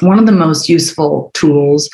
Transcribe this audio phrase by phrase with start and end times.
[0.00, 1.88] one of the most useful tools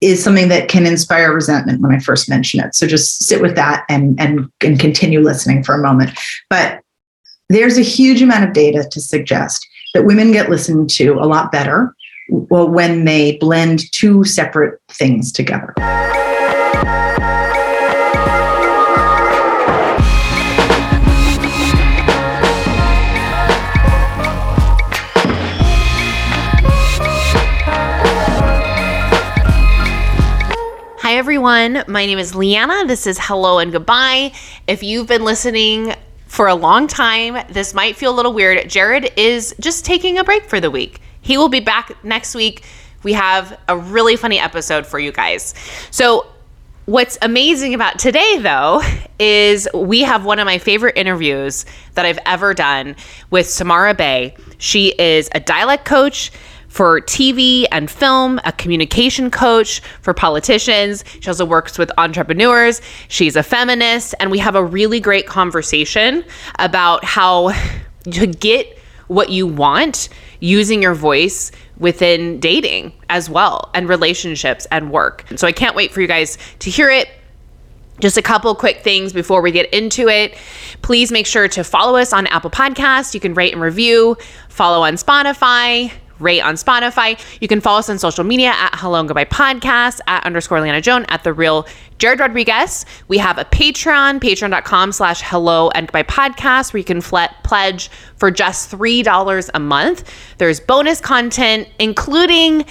[0.00, 2.74] is something that can inspire resentment when I first mention it.
[2.74, 6.16] So just sit with that and and and continue listening for a moment.
[6.48, 6.80] But
[7.48, 11.50] there's a huge amount of data to suggest that women get listened to a lot
[11.50, 11.94] better
[12.28, 15.74] well, when they blend two separate things together.
[31.38, 31.84] Everyone.
[31.86, 32.84] My name is Leanna.
[32.84, 34.32] This is Hello and Goodbye.
[34.66, 35.94] If you've been listening
[36.26, 38.68] for a long time, this might feel a little weird.
[38.68, 41.00] Jared is just taking a break for the week.
[41.20, 42.64] He will be back next week.
[43.04, 45.54] We have a really funny episode for you guys.
[45.92, 46.26] So,
[46.86, 48.82] what's amazing about today, though,
[49.20, 52.96] is we have one of my favorite interviews that I've ever done
[53.30, 54.34] with Samara Bay.
[54.58, 56.32] She is a dialect coach
[56.68, 61.04] for TV and film, a communication coach for politicians.
[61.20, 62.80] She also works with entrepreneurs.
[63.08, 64.14] She's a feminist.
[64.20, 66.24] And we have a really great conversation
[66.58, 67.52] about how
[68.10, 68.78] to get
[69.08, 70.08] what you want
[70.40, 75.24] using your voice within dating as well and relationships and work.
[75.36, 77.08] So I can't wait for you guys to hear it.
[78.00, 80.36] Just a couple quick things before we get into it.
[80.82, 83.12] Please make sure to follow us on Apple Podcasts.
[83.12, 84.16] You can rate and review,
[84.48, 85.90] follow on Spotify,
[86.20, 87.18] rate on Spotify.
[87.40, 90.80] You can follow us on social media at Hello and Goodbye Podcast, at underscore Leanna
[90.80, 91.66] Joan, at the real
[91.98, 92.86] Jared Rodriguez.
[93.08, 98.30] We have a Patreon, patreon.com slash hello and goodbye podcast, where you can pledge for
[98.30, 100.12] just $3 a month.
[100.38, 102.64] There's bonus content, including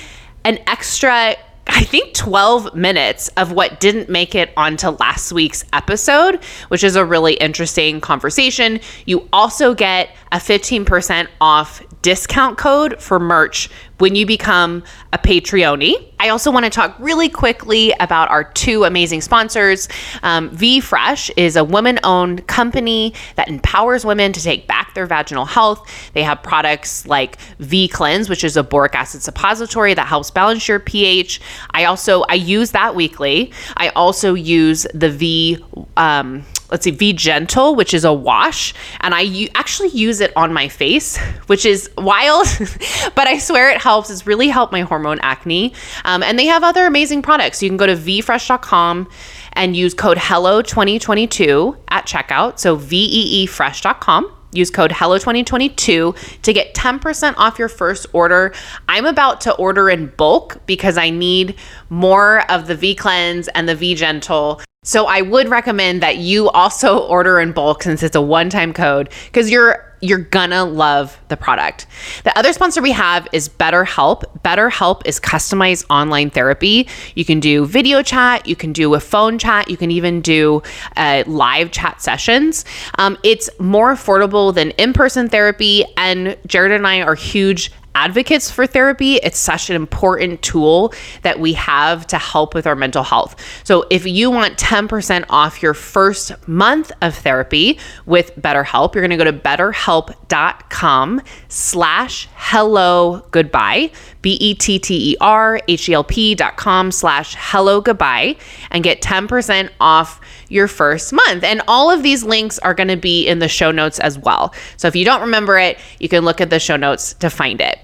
[0.46, 1.36] an extra
[1.78, 6.96] I think 12 minutes of what didn't make it onto last week's episode, which is
[6.96, 8.80] a really interesting conversation.
[9.06, 15.94] You also get a 15% off discount code for merch when you become a Patreon.
[16.20, 19.88] I also want to talk really quickly about our two amazing sponsors.
[20.24, 25.06] Um, v Fresh is a woman owned company that empowers women to take back their
[25.06, 25.90] vaginal health.
[26.14, 30.68] They have products like V Cleanse, which is a boric acid suppository that helps balance
[30.68, 31.42] your pH.
[31.72, 33.52] I also I use that weekly.
[33.76, 35.64] I also use the V
[35.96, 40.32] um, let's see, V Gentle, which is a wash, and I u- actually use it
[40.36, 41.18] on my face,
[41.48, 42.48] which is wild,
[43.16, 44.10] but I swear it helps.
[44.10, 45.74] It's really helped my hormone acne.
[46.06, 47.62] Um, and they have other amazing products.
[47.62, 49.10] You can go to vfresh.com
[49.54, 52.60] and use code HELLO2022 at checkout.
[52.60, 54.34] So vfresh.com.
[54.54, 58.54] Use code HELLO2022 to get 10% off your first order.
[58.88, 61.56] I'm about to order in bulk because I need
[61.90, 66.50] more of the V Cleanse and the V Gentle so I would recommend that you
[66.50, 71.36] also order in bulk since it's a one-time code because you're you're gonna love the
[71.36, 71.88] product.
[72.24, 74.24] The other sponsor we have is BetterHelp.
[74.44, 76.88] BetterHelp is customized online therapy.
[77.16, 80.62] You can do video chat, you can do a phone chat, you can even do
[80.96, 82.64] uh, live chat sessions.
[83.00, 88.52] Um, it's more affordable than in person therapy, and Jared and I are huge advocates
[88.52, 89.16] for therapy.
[89.16, 90.94] It's such an important tool
[91.24, 93.36] that we have to help with our mental health.
[93.64, 99.18] So if you want 10% off your first month of therapy with BetterHelp, you're going
[99.18, 103.90] to go to betterhelp.com slash hello goodbye,
[104.22, 108.36] B-E-T-T-E-R-H-E-L-P dot com slash hello goodbye
[108.70, 111.44] and get 10% off your first month.
[111.44, 114.54] And all of these links are going to be in the show notes as well.
[114.78, 117.60] So if you don't remember it, you can look at the show notes to find
[117.60, 117.80] it.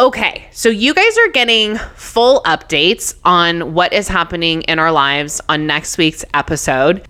[0.00, 5.40] Okay, so you guys are getting full updates on what is happening in our lives
[5.48, 7.06] on next week's episode.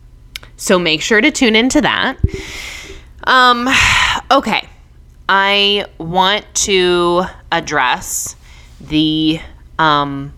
[0.59, 2.19] So make sure to tune into that.
[3.25, 3.71] Um,
[4.31, 4.69] okay,
[5.31, 8.37] I want to address
[8.83, 9.41] the
[9.78, 10.34] um,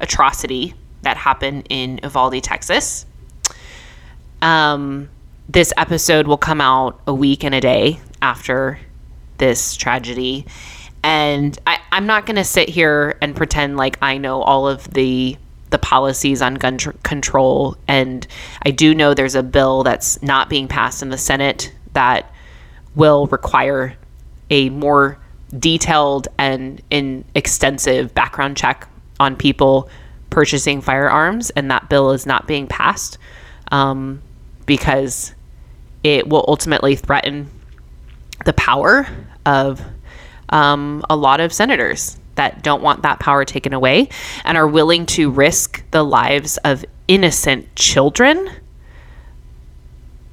[0.00, 3.04] atrocity that happened in Uvalde, Texas.
[4.40, 5.10] Um,
[5.48, 8.78] this episode will come out a week and a day after
[9.38, 10.46] this tragedy
[11.02, 14.92] and I, I'm not going to sit here and pretend like I know all of
[14.92, 15.36] the
[15.70, 17.76] the policies on gun tr- control.
[17.88, 18.26] And
[18.64, 22.30] I do know there's a bill that's not being passed in the Senate that
[22.94, 23.96] will require
[24.50, 25.18] a more
[25.58, 28.86] detailed and in extensive background check
[29.18, 29.88] on people
[30.28, 31.48] purchasing firearms.
[31.50, 33.16] And that bill is not being passed
[33.70, 34.20] um,
[34.66, 35.34] because
[36.04, 37.48] it will ultimately threaten
[38.44, 39.08] the power
[39.46, 39.80] of
[40.52, 44.08] um, a lot of senators that don't want that power taken away
[44.44, 48.50] and are willing to risk the lives of innocent children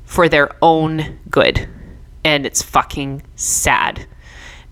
[0.05, 1.67] for their own good.
[2.23, 4.05] And it's fucking sad.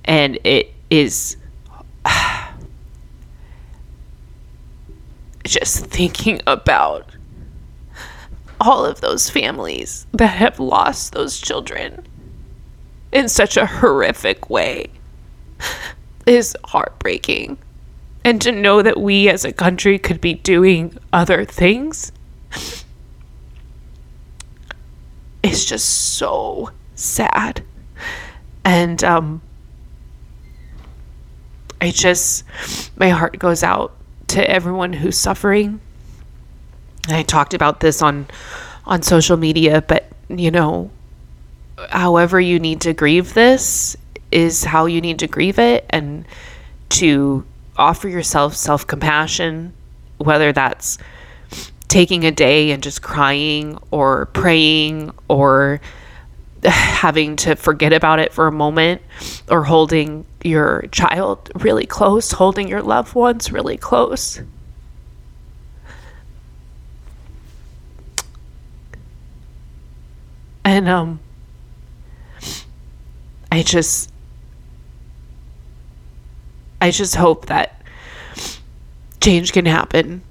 [0.06, 1.38] And it is
[5.46, 7.10] just thinking about
[8.60, 12.06] all of those families that have lost those children
[13.12, 14.90] in such a horrific way
[16.26, 17.58] is heartbreaking.
[18.24, 22.12] And to know that we as a country could be doing other things
[25.44, 27.64] is just so sad.
[28.66, 29.42] And um
[31.80, 32.44] I just
[32.98, 33.96] my heart goes out
[34.30, 35.80] to everyone who's suffering.
[37.08, 38.28] I talked about this on
[38.86, 40.92] on social media, but you know,
[41.90, 43.96] however you need to grieve this
[44.32, 46.26] is how you need to grieve it and
[46.90, 47.46] to
[47.78, 49.74] offer yourself self-compassion,
[50.18, 50.98] whether that's
[51.88, 55.80] taking a day and just crying or praying or
[56.64, 59.02] having to forget about it for a moment
[59.50, 64.42] or holding your child really close, holding your loved ones really close.
[70.66, 71.20] And um
[73.50, 74.12] I just
[76.82, 77.82] I just hope that
[79.22, 80.22] change can happen.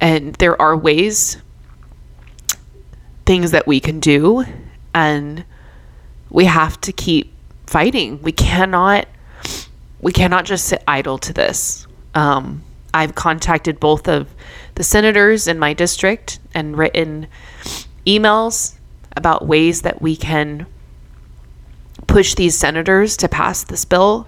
[0.00, 1.38] And there are ways
[3.24, 4.44] things that we can do.
[4.94, 5.44] And
[6.30, 7.32] we have to keep
[7.66, 8.22] fighting.
[8.22, 9.08] We cannot
[10.00, 11.86] we cannot just sit idle to this.
[12.14, 12.62] Um,
[12.96, 14.26] i've contacted both of
[14.76, 17.26] the senators in my district and written
[18.06, 18.74] emails
[19.14, 20.66] about ways that we can
[22.06, 24.26] push these senators to pass this bill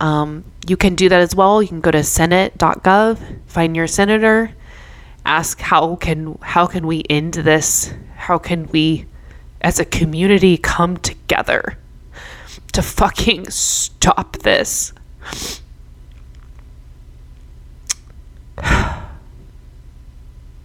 [0.00, 4.54] um, you can do that as well you can go to senate.gov find your senator
[5.26, 7.92] ask how can how can we end this?
[8.14, 9.04] How can we
[9.60, 11.76] as a community come together
[12.72, 14.92] to fucking stop this?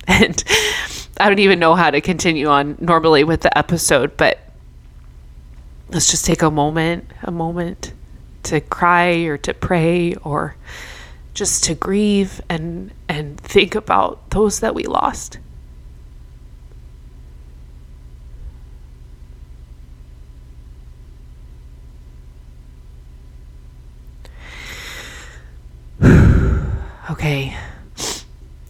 [0.07, 0.43] and
[1.19, 4.39] I don't even know how to continue on normally with the episode, but
[5.89, 7.93] let's just take a moment, a moment
[8.43, 10.55] to cry or to pray or
[11.33, 15.39] just to grieve and and think about those that we lost.
[27.09, 27.55] okay.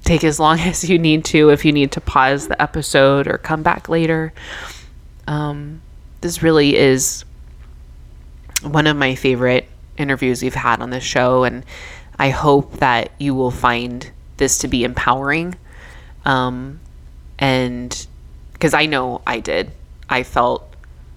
[0.04, 3.38] Take as long as you need to if you need to pause the episode or
[3.38, 4.34] come back later.
[5.28, 5.82] Um,
[6.22, 7.26] this really is
[8.64, 9.68] one of my favorite
[9.98, 11.66] interviews we've had on this show, and
[12.18, 15.56] I hope that you will find this to be empowering.
[16.26, 16.80] Um,
[17.40, 18.08] and
[18.54, 19.72] because I know I did,
[20.10, 20.76] I felt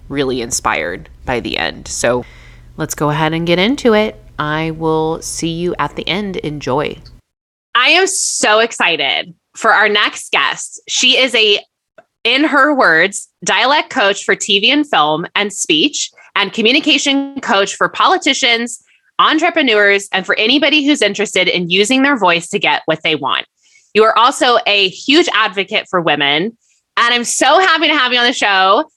[0.09, 1.87] really inspired by the end.
[1.87, 2.25] So
[2.77, 4.21] let's go ahead and get into it.
[4.37, 6.37] I will see you at the end.
[6.37, 6.97] Enjoy.
[7.73, 10.81] I am so excited for our next guest.
[10.87, 11.59] She is a,
[12.23, 17.89] in her words, dialect coach for TV and film and speech, and communication coach for
[17.89, 18.83] politicians,
[19.19, 23.45] entrepreneurs, and for anybody who's interested in using their voice to get what they want.
[23.93, 26.57] You are also a huge advocate for women.
[26.97, 28.89] And I'm so happy to have you on the show.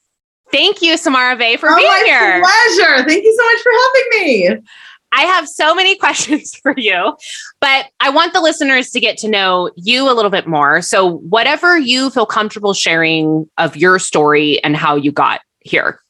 [0.50, 2.42] Thank you, Samara Bay, for oh, being my here.
[2.42, 3.08] Pleasure.
[3.08, 4.62] Thank you so much for having me.
[5.12, 7.16] I have so many questions for you,
[7.60, 10.82] but I want the listeners to get to know you a little bit more.
[10.82, 16.00] So, whatever you feel comfortable sharing of your story and how you got here.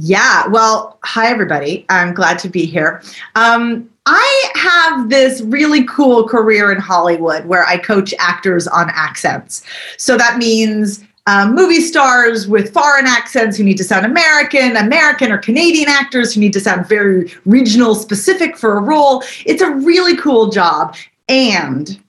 [0.00, 0.46] Yeah.
[0.46, 1.84] Well, hi, everybody.
[1.88, 3.02] I'm glad to be here.
[3.34, 9.64] Um, I have this really cool career in Hollywood where I coach actors on accents.
[9.96, 15.32] So that means um, movie stars with foreign accents who need to sound American, American
[15.32, 19.24] or Canadian actors who need to sound very regional specific for a role.
[19.46, 20.94] It's a really cool job.
[21.28, 22.00] And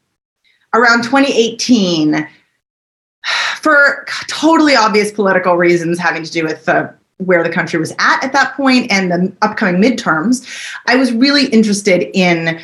[0.76, 2.28] around 2018,
[3.62, 8.24] for totally obvious political reasons having to do with the where the country was at
[8.24, 10.46] at that point and the upcoming midterms,
[10.88, 12.60] I was really interested in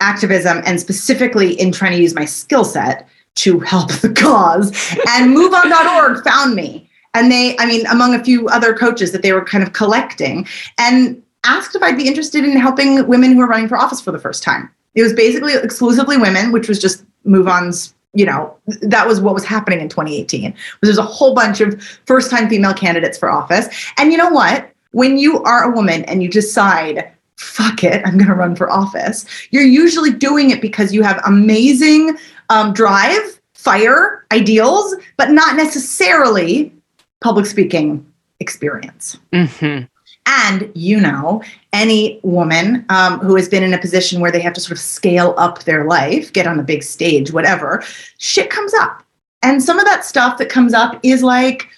[0.00, 4.70] activism and specifically in trying to use my skill set to help the cause.
[5.08, 6.88] And MoveOn.org found me.
[7.14, 10.46] And they, I mean, among a few other coaches that they were kind of collecting
[10.78, 14.12] and asked if I'd be interested in helping women who are running for office for
[14.12, 14.70] the first time.
[14.94, 19.44] It was basically exclusively women, which was just MoveOn's you know that was what was
[19.44, 23.68] happening in 2018 there's a whole bunch of first time female candidates for office.
[23.98, 24.70] And you know what?
[24.92, 28.68] When you are a woman and you decide fuck it i'm going to run for
[28.68, 32.16] office you're usually doing it because you have amazing
[32.50, 36.72] um, drive fire ideals but not necessarily
[37.20, 38.04] public speaking
[38.40, 39.18] experience.
[39.32, 39.84] Mm-hmm.
[40.28, 41.42] And you know,
[41.72, 44.78] any woman um, who has been in a position where they have to sort of
[44.78, 47.82] scale up their life, get on a big stage, whatever,
[48.18, 49.02] shit comes up.
[49.42, 51.68] And some of that stuff that comes up is like,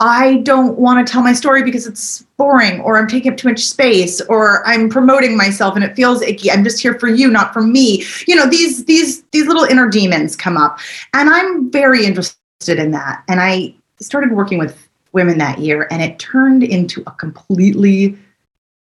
[0.00, 3.48] I don't want to tell my story because it's boring or I'm taking up too
[3.48, 6.50] much space or I'm promoting myself and it feels icky.
[6.50, 8.02] I'm just here for you, not for me.
[8.26, 10.80] You know, these these these little inner demons come up.
[11.14, 13.22] And I'm very interested in that.
[13.28, 18.16] And I started working with women that year and it turned into a completely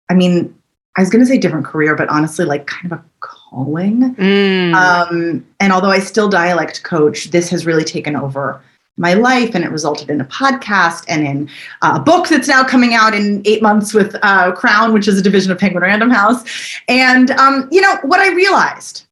[0.08, 0.54] I mean,
[0.96, 4.14] I was going to say different career, but honestly like kind of a calling.
[4.16, 4.74] Mm.
[4.74, 8.60] Um, and although I still dialect coach, this has really taken over
[8.98, 11.50] my life and it resulted in a podcast and in
[11.80, 15.18] uh, a book that's now coming out in eight months with uh, crown which is
[15.18, 16.44] a division of penguin random house
[16.88, 19.06] and um, you know what i realized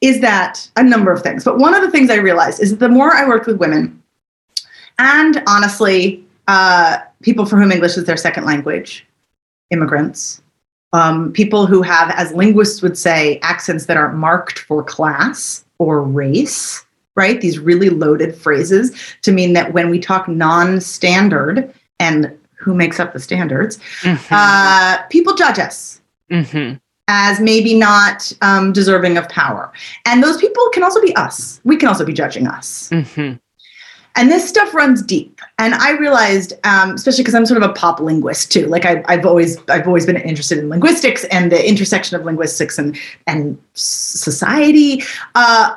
[0.00, 2.78] is that a number of things but one of the things i realized is that
[2.78, 4.00] the more i worked with women
[5.00, 9.06] and honestly uh, people for whom english is their second language
[9.70, 10.42] immigrants
[10.94, 16.02] um, people who have as linguists would say accents that are marked for class or
[16.02, 17.40] race right?
[17.40, 23.00] These really loaded phrases to mean that when we talk non standard and who makes
[23.00, 24.20] up the standards, Mhm.
[24.30, 26.00] uh, people judge us
[26.30, 26.78] Mhm.
[27.08, 29.72] as maybe not um, deserving of power.
[30.06, 31.60] And those people can also be us.
[31.64, 32.88] We can also be judging us.
[32.92, 33.40] Mhm.
[34.18, 35.40] And this stuff runs deep.
[35.58, 38.66] And I realized, um, especially because I'm sort of a pop linguist too.
[38.66, 42.78] Like I, I've always, I've always been interested in linguistics and the intersection of linguistics
[42.78, 42.98] and
[43.28, 45.04] and society.
[45.36, 45.76] Uh,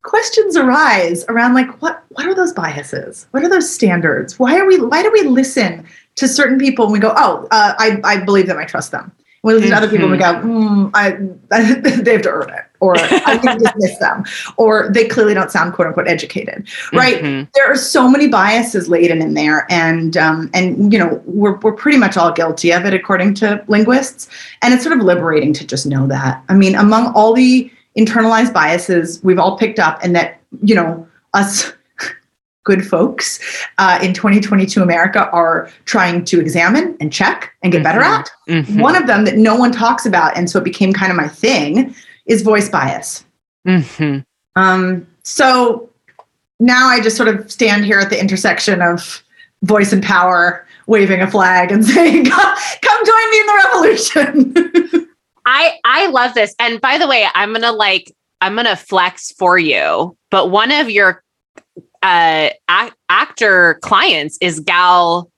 [0.00, 4.66] questions arise around like what what are those biases what are those standards why are
[4.66, 8.16] we why do we listen to certain people and we go oh uh, I, I
[8.24, 9.12] believe them i trust them
[9.44, 11.10] we listen to other people and we go mm, I,
[12.02, 14.24] they have to earn it or i can dismiss them
[14.56, 17.48] or they clearly don't sound quote unquote educated right Mhm.
[17.54, 21.72] there are so many biases laden in there and um, and you know we're, we're
[21.84, 24.28] pretty much all guilty of it according to linguists
[24.62, 28.52] and it's sort of liberating to just know that i mean among all the internalized
[28.52, 31.72] biases we've all picked up and that you know us
[32.64, 33.38] good folks
[33.78, 38.18] uh, in 2022 america are trying to examine and check and get better Mhm.
[38.18, 38.80] at Mhm.
[38.80, 41.28] one of them that no one talks about and so it became kind of my
[41.28, 41.94] thing
[42.26, 43.24] is voice bias
[43.66, 44.24] Mhm.
[44.56, 45.88] um, so
[46.60, 49.22] now I just sort of stand here at the intersection of
[49.62, 55.08] voice and power, waving a flag and saying, "Come come join me in the revolution."
[55.46, 56.54] I I love this.
[56.60, 60.16] And by the way, I'm gonna like I'm gonna flex for you.
[60.30, 61.22] But one of your
[62.02, 65.30] uh ac- actor clients is Gal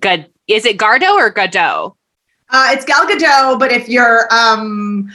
[0.00, 0.28] Gad.
[0.46, 1.94] Is it Gardo or Gadot?
[2.50, 5.10] uh, it's Gal Gadot, but if you're um,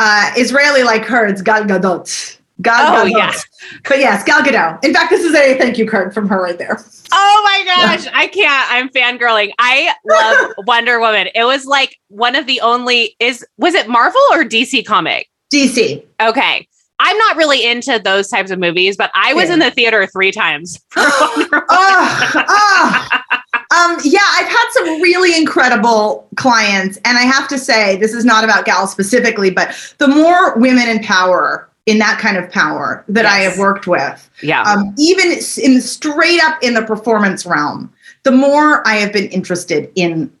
[0.00, 2.38] uh, Israeli like her, it's Gal Gadot.
[2.62, 3.10] Gal Oh, Gadot.
[3.16, 3.32] yeah.
[3.88, 4.84] But yes, Gal Gadot.
[4.84, 6.78] In fact, this is a thank you card from her right there.
[7.12, 8.70] Oh my gosh, I can't.
[8.72, 9.50] I'm fangirling.
[9.58, 11.28] I love Wonder Woman.
[11.34, 15.28] It was like one of the only is was it Marvel or DC comic?
[15.54, 16.04] DC.
[16.20, 16.66] Okay.
[17.02, 19.54] I'm not really into those types of movies, but I was Yeah.
[19.54, 20.78] in the theater three times.
[20.90, 21.64] for Wonder Woman.
[21.70, 23.08] oh, oh.
[23.70, 28.24] Um, yeah, I've had some really incredible clients, and I have to say, this is
[28.24, 33.04] not about gals specifically, but the more women in power, in that kind of power
[33.08, 34.62] that I have worked with, yeah.
[34.62, 37.92] um, even in straight up in the performance realm,
[38.24, 40.32] the more I have been interested in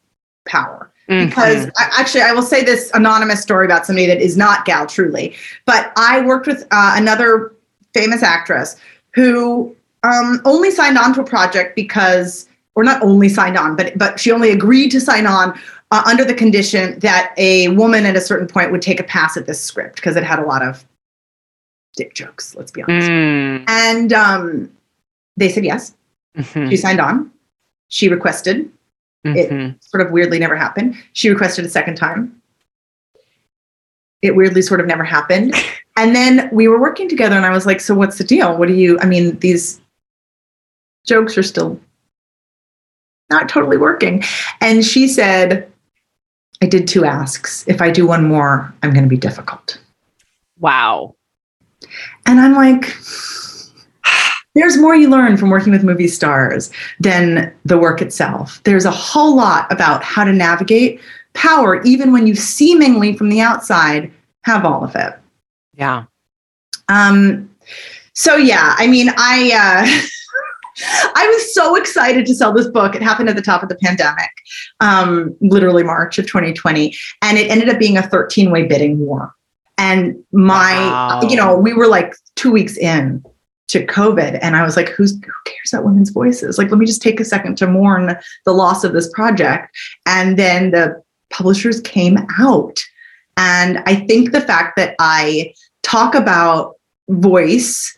[0.44, 1.72] power because Mhm.
[1.76, 5.34] I, actually i will say this anonymous story about somebody that is not gal truly
[5.66, 7.52] but i worked with uh, another
[7.92, 8.76] famous actress
[9.12, 13.96] who um, only signed on to a project because or not only signed on but
[13.98, 15.58] but she only agreed to sign on
[15.90, 19.36] uh, under the condition that a woman at a certain point would take a pass
[19.36, 20.84] at this script because it had a lot of
[21.96, 23.64] dick jokes let's be honest Mm.
[23.68, 24.70] and um,
[25.36, 25.94] they said yes
[26.38, 26.70] Mhm.
[26.70, 27.30] she signed on
[27.88, 28.70] she requested
[29.24, 29.82] it- Mhm.
[29.82, 30.94] sort of weirdly never happened.
[31.12, 32.40] She requested a second time.
[34.22, 35.54] It weirdly sort of never happened.
[35.96, 38.56] And then we were working together and I was like, so what's the deal?
[38.56, 39.78] What do you, I mean, these
[41.06, 41.78] jokes are still
[43.30, 44.22] not totally working.
[44.60, 45.70] And she said,
[46.62, 47.64] I did two asks.
[47.66, 49.78] If I do one more, I'm going to be difficult.
[50.58, 51.14] Wow.
[52.26, 52.94] And I'm like,
[54.54, 58.60] there's more you learn from working with movie stars than the work itself.
[58.64, 61.00] There's a whole lot about how to navigate
[61.32, 64.12] power, even when you seemingly from the outside
[64.44, 65.14] have all of it.
[65.76, 66.04] Yeah.
[66.88, 67.48] Um,
[68.14, 70.08] so yeah, I mean, I uh,
[70.82, 72.94] I was so excited to sell this book.
[72.94, 74.30] It happened at the top of the pandemic,
[74.80, 79.34] um, literally March of 2020, and it ended up being a 13 way bidding war.
[79.78, 81.20] And my, Wow.
[81.28, 83.24] you know, we were like two weeks in
[83.68, 84.38] to COVID.
[84.42, 86.58] And I was like, who's who cares about women's voices?
[86.58, 89.74] Like, let me just take a second to mourn the loss of this project.
[90.06, 92.80] And then the publishers came out.
[93.36, 96.74] And I think the fact that I talk about
[97.08, 97.96] voice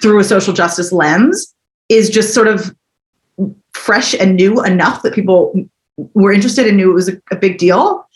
[0.00, 1.53] through a social justice lens
[1.88, 2.74] is just sort of
[3.72, 5.52] fresh and new enough that people
[6.14, 8.08] were interested and knew it was a, a big deal.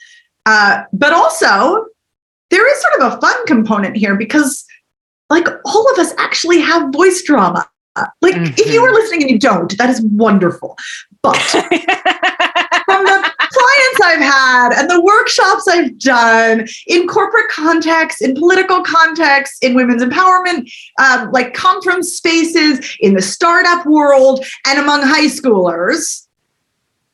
[0.47, 1.87] Uh, but also,
[2.51, 4.65] there is sort of a fun component here because,
[5.29, 7.69] like, all of us actually have voice drama.
[8.23, 8.55] Like, mm-hmm.
[8.57, 10.77] if you are listening and you don't, that is wonderful.
[11.23, 11.69] But from
[13.05, 19.63] the clients I've had and the workshops I've done in corporate context, in political context,
[19.63, 26.27] in women's empowerment, um, like conference spaces, in the startup world, and among high schoolers,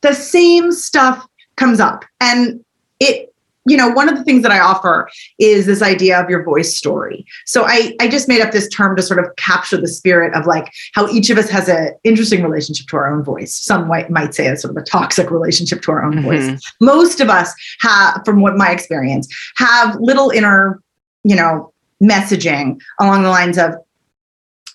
[0.01, 1.27] the same stuff
[1.57, 2.05] comes up.
[2.19, 2.63] And
[2.99, 3.34] it
[3.65, 6.75] you know one of the things that i offer is this idea of your voice
[6.75, 7.25] story.
[7.45, 10.45] So i i just made up this term to sort of capture the spirit of
[10.45, 13.55] like how each of us has an interesting relationship to our own voice.
[13.55, 16.51] Some might, might say it's sort of a toxic relationship to our own mm-hmm.
[16.51, 16.73] voice.
[16.79, 20.81] Most of us have from what my experience have little inner
[21.25, 23.73] you know messaging along the lines of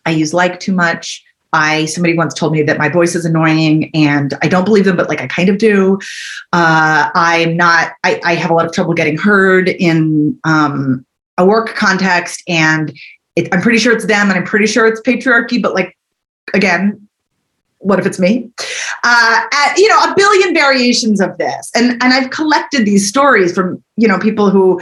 [0.04, 3.90] i use like too much I somebody once told me that my voice is annoying,
[3.94, 5.98] and I don't believe them, but like I kind of do.
[6.52, 7.92] Uh, I'm not.
[8.04, 11.04] I, I, have a lot of trouble getting heard in um,
[11.38, 12.96] a work context, and
[13.36, 15.60] it, I'm pretty sure it's them, and I'm pretty sure it's patriarchy.
[15.60, 15.96] But like
[16.54, 17.08] again,
[17.78, 18.50] what if it's me?
[19.02, 23.52] Uh, at, you know, a billion variations of this, and and I've collected these stories
[23.52, 24.80] from you know people who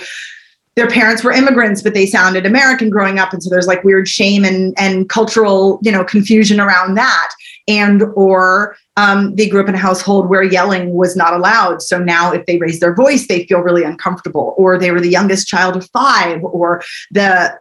[0.78, 3.32] their parents were immigrants, but they sounded American growing up.
[3.32, 7.30] And so there's like weird shame and, and cultural, you know, confusion around that.
[7.66, 11.82] And, or um, they grew up in a household where yelling was not allowed.
[11.82, 14.54] So now if they raise their voice, they feel really uncomfortable.
[14.56, 16.80] Or they were the youngest child of five, or
[17.10, 17.58] the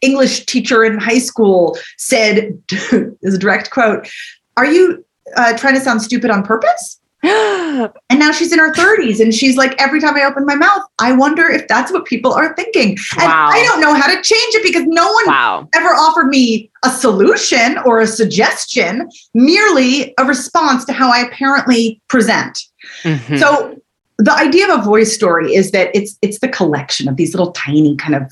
[0.00, 4.08] English teacher in high school said, is a direct quote,
[4.56, 5.04] Are you
[5.36, 6.98] uh, trying to sound stupid on purpose?
[8.10, 10.82] and now she's in her 30s and she's like every time i open my mouth
[10.98, 13.48] i wonder if that's what people are thinking and wow.
[13.50, 15.68] i don't know how to change it because no one wow.
[15.74, 22.00] ever offered me a solution or a suggestion merely a response to how i apparently
[22.08, 22.58] present
[23.02, 23.36] mm-hmm.
[23.36, 23.80] so
[24.18, 27.52] the idea of a voice story is that it's it's the collection of these little
[27.52, 28.30] tiny kind of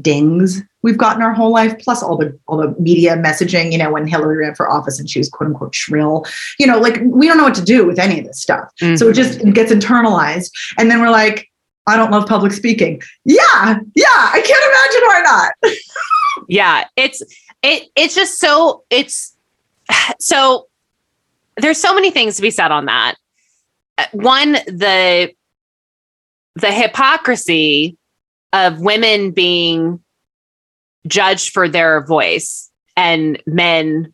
[0.00, 3.92] dings we've gotten our whole life, plus all the all the media messaging, you know,
[3.92, 6.24] when Hillary ran for office and she was quote unquote shrill,
[6.58, 8.70] you know, like we don't know what to do with any of this stuff.
[8.80, 8.96] Mm-hmm.
[8.96, 10.50] So it just it gets internalized.
[10.78, 11.50] And then we're like,
[11.86, 13.00] I don't love public speaking.
[13.24, 15.74] Yeah, yeah, I can't imagine why not.
[16.48, 17.22] yeah, it's
[17.62, 19.36] it it's just so it's
[20.18, 20.66] so
[21.56, 23.16] there's so many things to be said on that.
[23.98, 25.32] Uh, one, the
[26.56, 27.96] the hypocrisy
[28.52, 30.00] of women being
[31.06, 34.12] judged for their voice and men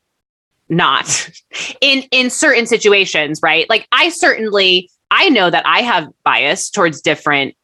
[0.68, 1.30] not
[1.80, 3.68] in in certain situations right?
[3.68, 7.54] Like i certainly i know that i have bias towards different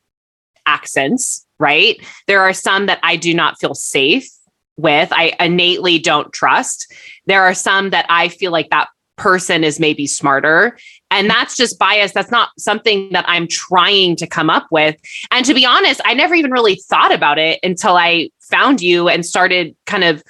[0.66, 2.04] accents right?
[2.26, 4.28] There are some that i do not feel safe
[4.76, 6.92] with i innately don't trust.
[7.26, 10.78] There are some that i feel like that person is maybe smarter
[11.12, 14.96] and that's just bias that's not something that i'm trying to come up with
[15.30, 19.08] and to be honest i never even really thought about it until i found you
[19.08, 20.22] and started kind of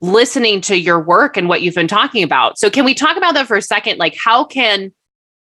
[0.00, 2.58] listening to your work and what you've been talking about.
[2.58, 3.98] So, can we talk about that for a second?
[3.98, 4.92] Like, how can,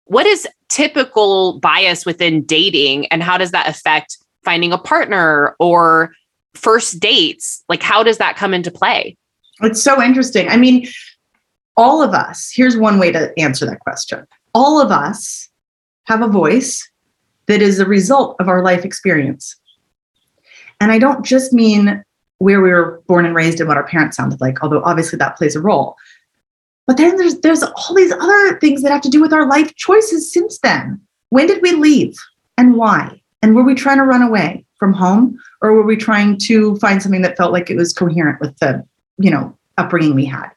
[0.04, 6.12] what is typical bias within dating and how does that affect finding a partner or
[6.54, 7.62] first dates?
[7.68, 9.16] Like, how does that come into play?
[9.60, 10.48] It's so interesting.
[10.48, 10.86] I mean,
[11.76, 15.48] all of us, here's one way to answer that question all of us
[16.04, 16.88] have a voice
[17.46, 19.56] that is a result of our life experience.
[20.80, 22.04] And I don't just mean
[22.38, 25.36] where we were born and raised and what our parents sounded like, although obviously that
[25.36, 25.96] plays a role.
[26.86, 29.74] But then there's there's all these other things that have to do with our life
[29.76, 31.00] choices since then.
[31.28, 32.16] When did we leave
[32.58, 33.22] and why?
[33.42, 37.00] And were we trying to run away from home or were we trying to find
[37.00, 38.84] something that felt like it was coherent with the,
[39.18, 40.48] you know, upbringing we had?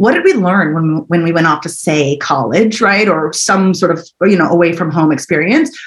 [0.00, 3.06] What did we learn when when we went off to say college, right?
[3.06, 5.78] Or some sort of, you know, away from home experience?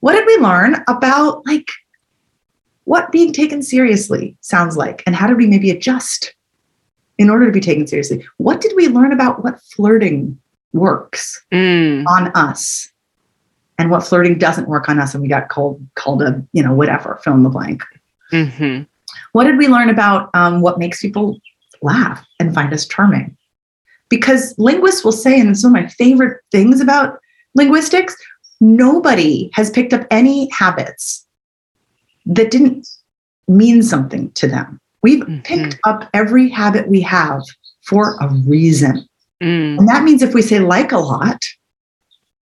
[0.00, 1.68] What did we learn about like
[2.84, 6.34] what being taken seriously sounds like and how do we maybe adjust
[7.18, 10.38] in order to be taken seriously what did we learn about what flirting
[10.72, 12.06] works mm.
[12.06, 12.90] on us
[13.76, 16.72] and what flirting doesn't work on us and we got called called a you know
[16.72, 17.82] whatever fill in the blank
[18.32, 18.84] mm-hmm.
[19.32, 21.38] what did we learn about um, what makes people
[21.82, 23.36] laugh and find us charming
[24.08, 27.18] because linguists will say and it's one of my favorite things about
[27.54, 28.16] linguistics
[28.60, 31.26] nobody has picked up any habits
[32.26, 32.86] that didn't
[33.46, 35.44] mean something to them We've Mhm.
[35.44, 37.40] picked up every habit we have
[37.82, 39.06] for a reason.
[39.40, 41.40] Mm, And that means if we say like a lot,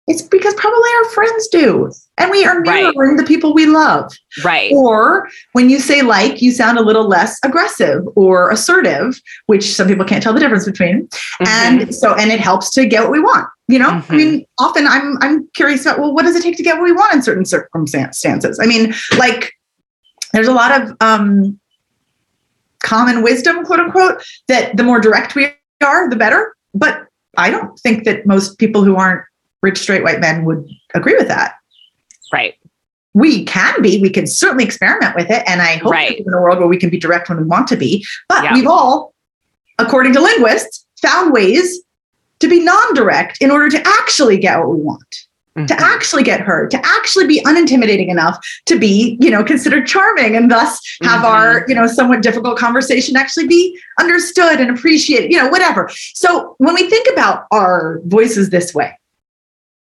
[0.07, 1.91] it's because probably our friends do.
[2.19, 2.85] And we are Right.
[2.95, 4.13] mirroring the people we love.
[4.45, 4.71] right.
[4.75, 9.87] Or when you say like, you sound a little less aggressive or assertive, which some
[9.89, 11.09] people can't tell the difference between.
[11.41, 11.47] Mhm.
[11.47, 13.49] And so, and it helps to get what we want.
[13.69, 16.63] You know, I mean, often I'm I'm curious about well, what does it take to
[16.63, 18.59] get what we want in certain circumstances?
[18.63, 19.53] I mean, like
[20.35, 21.59] there's a lot of um
[22.83, 25.51] common wisdom, quote unquote, that the more direct we
[25.83, 26.55] are, the better.
[26.75, 27.07] But
[27.39, 29.23] I don't think that most people who aren't
[29.65, 30.63] rich straight white men would
[30.95, 31.55] agree with that
[32.33, 32.55] right.
[33.15, 36.19] we can be we can certainly experiment with it and i hope Right.
[36.21, 38.55] in a world where we can be direct when we want to be but Yeah.
[38.55, 39.15] we've all
[39.79, 41.81] according to linguists found ways
[42.41, 45.13] to be non-direct in order to actually get what we want
[45.57, 45.81] to Mhm.
[45.95, 50.51] actually get heard to actually be unintimidating enough to be you know considered charming and
[50.51, 51.31] thus have Mhm.
[51.33, 53.63] our you know somewhat difficult conversation actually be
[54.01, 55.89] understood and appreciated you know whatever
[56.23, 58.91] so when we think about our voices this way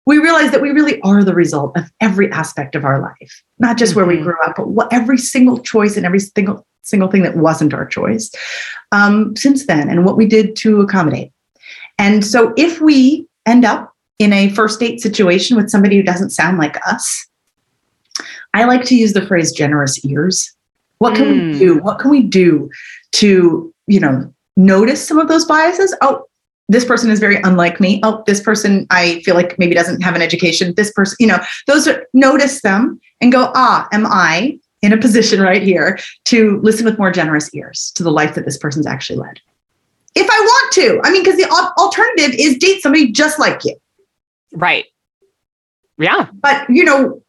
[0.08, 3.76] we realize that we really are the result of every aspect of our life not
[3.76, 4.22] just where we Mhm.
[4.24, 7.84] grew up but what every single choice and every single single thing that wasn't our
[7.84, 8.30] choice
[8.92, 11.30] um, since then and what we did to accommodate
[11.98, 16.30] and so if we end up in a first date situation with somebody who doesn't
[16.30, 17.26] sound like us,
[18.54, 20.52] I like to use the phrase generous ears.
[20.98, 21.52] What can Mm.
[21.52, 21.78] we do?
[21.78, 22.68] What can we do
[23.12, 25.94] to, you know, notice some of those biases?
[26.02, 26.24] Oh,
[26.68, 28.00] this person is very unlike me.
[28.02, 30.74] Oh, this person I feel like maybe doesn't have an education.
[30.74, 34.96] This person, you know, those are notice them and go, ah, am I in a
[34.98, 38.86] position right here to listen with more generous ears to the life that this person's
[38.86, 39.40] actually led?
[40.14, 43.76] If I want to, I mean, because the alternative is date somebody just like you
[44.52, 44.86] Right.
[45.98, 46.28] Yeah.
[46.32, 47.20] but you know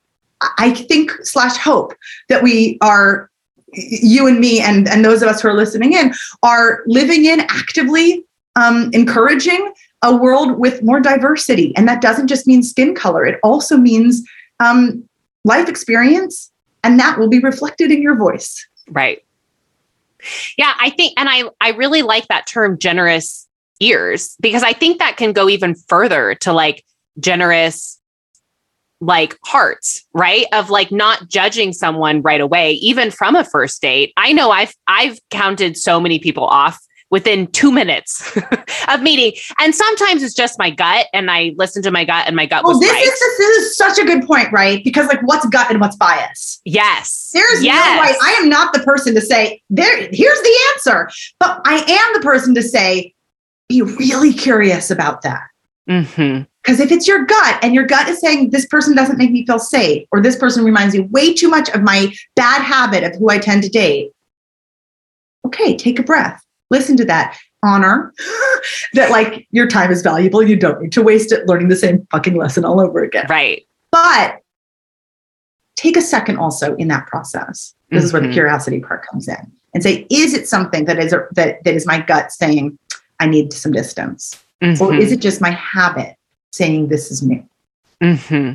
[0.59, 1.93] i think slash hope
[2.29, 3.29] that we are
[3.73, 7.41] you and me and and those of us who are listening in are living in
[7.41, 8.23] actively
[8.55, 13.39] um, encouraging a world with more diversity and that doesn't just mean skin color it
[13.43, 14.23] also means
[14.59, 15.03] um,
[15.43, 16.51] life experience
[16.83, 19.23] and that will be reflected in your voice Right.
[20.57, 23.47] Yeah, I think and I I really like that term generous
[23.79, 26.83] ears because I think that can go even further to like
[27.19, 27.97] generous
[28.99, 30.45] like hearts, right?
[30.51, 34.11] Of like not judging someone right away even from a first date.
[34.17, 36.77] I know I've I've counted so many people off
[37.09, 38.37] within 2 minutes
[38.87, 42.35] of meeting and sometimes it's just my gut and I listen to my gut and
[42.35, 43.03] my gut well was this right.
[43.03, 46.59] is this is such a good point right because like what's gut and what's bias
[46.65, 47.31] yes.
[47.33, 47.95] There's yes.
[47.95, 48.17] no way.
[48.21, 51.09] I am not the person to say, there, here's the answer.
[51.39, 53.13] But I am the person to say,
[53.67, 55.43] be really curious about that.
[55.89, 56.47] Mhm.
[56.63, 59.45] Because if it's your gut and your gut is saying this person doesn't make me
[59.45, 63.15] feel safe, or this person reminds me way too much of my bad habit of
[63.15, 64.11] who I tend to date,
[65.45, 66.43] okay, take a breath.
[66.69, 67.37] Listen to that.
[67.61, 68.13] Honor
[68.93, 70.41] that like your time is valuable.
[70.41, 73.25] You don't need to waste it learning the same fucking lesson all over again.
[73.29, 73.67] Right.
[73.91, 74.39] But
[75.75, 77.75] take a second also in that process.
[77.89, 78.33] This is where the Mhm.
[78.33, 81.99] curiosity part comes in and say, is it something that is that that is my
[81.99, 82.79] gut saying
[83.19, 84.41] I need some distance?
[84.61, 84.99] Or Mhm.
[85.01, 86.15] is it just my habit
[86.53, 87.43] saying this is me?
[88.01, 88.53] hmm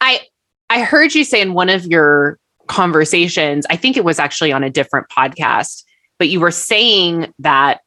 [0.00, 0.20] I
[0.70, 2.38] I heard you say in one of your
[2.68, 5.84] conversations, I think it was actually on a different podcast,
[6.18, 7.80] but you were saying that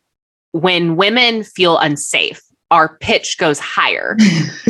[0.52, 4.18] when women feel unsafe, our pitch goes higher.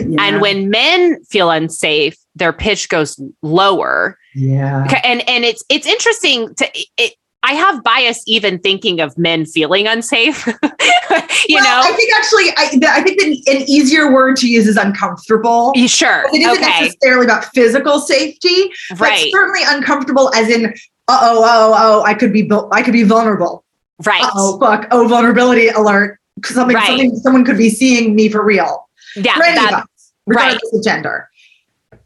[0.10, 0.24] Yeah.
[0.24, 4.18] And when men feel unsafe, their pitch goes lower.
[4.36, 4.88] yeah.
[5.04, 6.66] And and it's it's interesting to
[6.98, 10.46] it I have bias even thinking of men feeling unsafe.
[10.48, 11.82] you well, know?
[11.84, 15.72] I think actually, I, I think that an easier word to use is uncomfortable.
[15.76, 16.26] You sure.
[16.34, 16.82] It isn't okay.
[16.82, 19.32] necessarily about physical safety, but Right.
[19.32, 20.74] certainly uncomfortable as in,
[21.08, 23.64] uh oh, oh, oh, I could be, I could be vulnerable.
[24.06, 24.22] Right.
[24.36, 26.86] oh fuck oh vulnerability alert something, Right.
[26.86, 29.34] something someone could be seeing me for real Yeah.
[29.34, 31.28] for that- us regardless of gender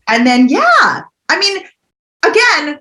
[0.07, 1.63] and then yeah i mean
[2.25, 2.79] again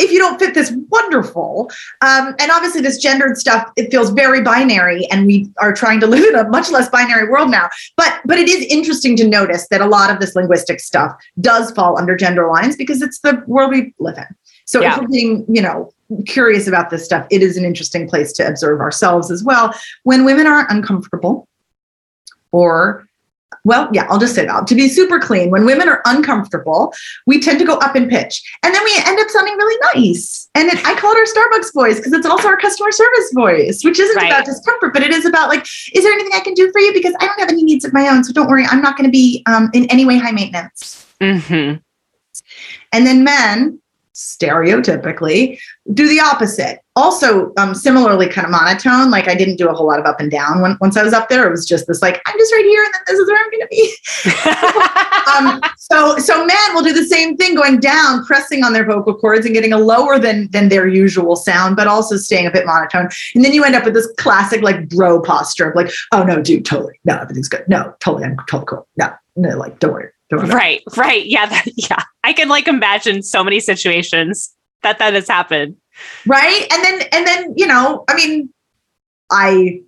[0.00, 1.70] if you don't fit this wonderful
[2.02, 6.06] um, and obviously this gendered stuff it feels very binary and we are trying to
[6.06, 9.66] live in a much less binary world now but but it is interesting to notice
[9.70, 13.42] that a lot of this linguistic stuff does fall under gender lines because it's the
[13.46, 14.26] world we live in
[14.68, 14.94] so Yeah.
[14.94, 15.90] if we're being you know
[16.26, 19.72] curious about this stuff it is an interesting place to observe ourselves as well
[20.04, 21.48] when women are uncomfortable
[22.52, 23.04] or
[23.64, 24.66] well, yeah, I'll just say that.
[24.66, 26.92] To be super clean, when women are uncomfortable,
[27.26, 28.40] we tend to go up in pitch.
[28.62, 30.48] And then we end up sounding really nice.
[30.54, 33.82] And it, I call it our Starbucks voice because it's also our customer service voice,
[33.84, 34.30] which isn't Right.
[34.30, 36.92] about discomfort, but it is about like, is there anything I can do for you?
[36.94, 38.22] Because I don't have any needs of my own.
[38.24, 41.04] So don't worry, I'm not going to be um, in any way high maintenance.
[41.20, 41.82] Mhm.
[42.92, 43.80] And then men,
[44.18, 45.58] stereotypically
[45.94, 46.80] do the opposite.
[46.96, 49.12] Also, um, similarly, kind of monotone.
[49.12, 51.12] Like I didn't do a whole lot of up and down when, once I was
[51.12, 51.46] up there.
[51.46, 53.50] It was just this like I'm just right here, and then this is where I'm
[53.50, 55.60] going to be.
[55.62, 59.14] um, so, so men will do the same thing, going down, pressing on their vocal
[59.14, 62.66] cords, and getting a lower than than their usual sound, but also staying a bit
[62.66, 63.08] monotone.
[63.36, 66.42] And then you end up with this classic like bro posture of like, oh no,
[66.42, 70.10] dude, totally, no, everything's good, no, totally, I'm totally cool, no, no, like don't worry.
[70.30, 72.02] Right, right, yeah, that, yeah.
[72.24, 75.76] I can like imagine so many situations that that has happened.
[76.26, 76.66] Right?
[76.70, 78.48] And then and then you know i mean
[79.32, 79.80] i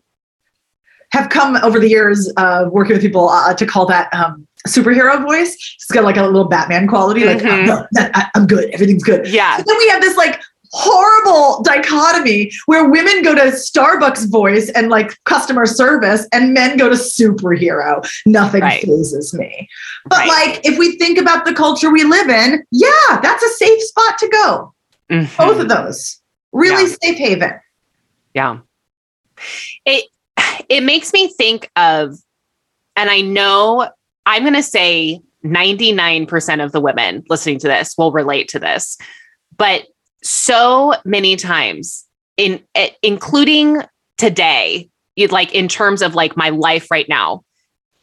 [1.13, 4.47] have come over the years of uh, working with people uh, to call that um,
[4.69, 5.55] superhero voice.
[5.77, 7.71] It's got like a little batman quality like mm-hmm.
[7.71, 8.71] oh, no, I, i'm good.
[8.71, 9.27] Everything's good.
[9.29, 9.57] Yeah.
[9.57, 10.41] So then we have this like
[10.73, 16.89] horrible dichotomy where women go to Starbucks voice and like customer service and men go
[16.89, 18.07] to superhero.
[18.27, 18.83] Nothing right.
[18.83, 19.69] fazes me.
[20.07, 20.29] But right.
[20.29, 24.19] like if we think about the culture we live in, yeah, that's a safe spot
[24.19, 24.75] to go.
[25.11, 25.37] Mm-hmm.
[25.37, 26.21] Both of those.
[26.53, 26.97] Really yeah.
[27.03, 27.53] safe haven.
[28.35, 28.59] Yeah.
[29.85, 30.05] It
[30.69, 32.17] it makes me think of
[32.97, 33.91] and I know
[34.27, 38.99] I'm going to say 99% of the women listening to this will relate to this.
[39.57, 39.87] But
[40.23, 42.07] so many times
[42.37, 42.63] in
[43.03, 43.83] including
[44.17, 44.89] today,
[45.31, 47.43] like in terms of like my life right now,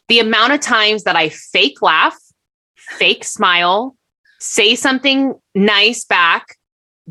[0.08, 2.16] the amount of times that I fake laugh,
[2.76, 3.96] fake smile,
[4.38, 6.56] say something nice back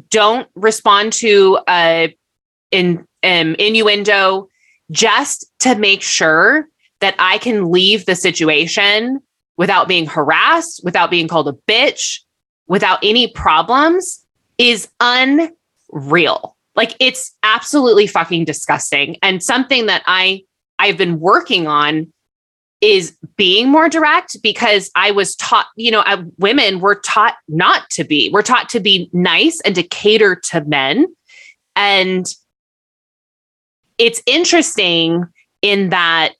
[0.09, 2.15] don't respond to a
[2.71, 4.47] in um, innuendo
[4.91, 6.67] just to make sure
[6.99, 9.19] that I can leave the situation
[9.57, 12.19] without being harassed, without being called a bitch,
[12.67, 14.26] without any problems
[14.57, 16.55] is unreal.
[16.75, 20.43] Like it's absolutely fucking disgusting and something that I
[20.79, 22.13] I've been working on
[22.81, 26.03] is being more direct because I was taught, you know,
[26.37, 28.29] women were taught not to be.
[28.31, 31.07] We're taught to be nice and to cater to men.
[31.75, 32.31] And
[33.97, 35.25] it's interesting
[35.61, 36.33] in that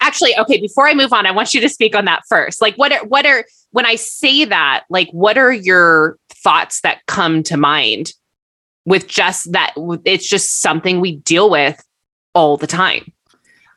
[0.00, 2.74] actually okay before i move on i want you to speak on that first like
[2.76, 6.16] what are what are when i say that like what are your
[6.48, 8.14] thoughts that come to mind
[8.86, 9.74] with just that
[10.06, 11.84] it's just something we deal with
[12.34, 13.12] all the time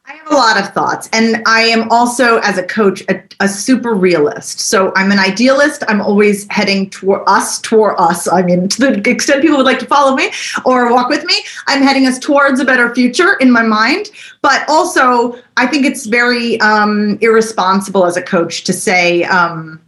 [0.06, 1.08] I have a lot of thoughts.
[1.14, 4.60] And I am also, as a coach, a, a, super realist.
[4.60, 5.84] So I'm an idealist.
[5.88, 8.28] I'm always heading toward us, toward us.
[8.28, 10.32] I mean, to the extent people would like to follow me
[10.66, 11.36] or walk with me,
[11.68, 14.10] I'm heading us towards a better future in my mind.
[14.42, 19.81] But also, I think it's very um, irresponsible as a coach to say, um,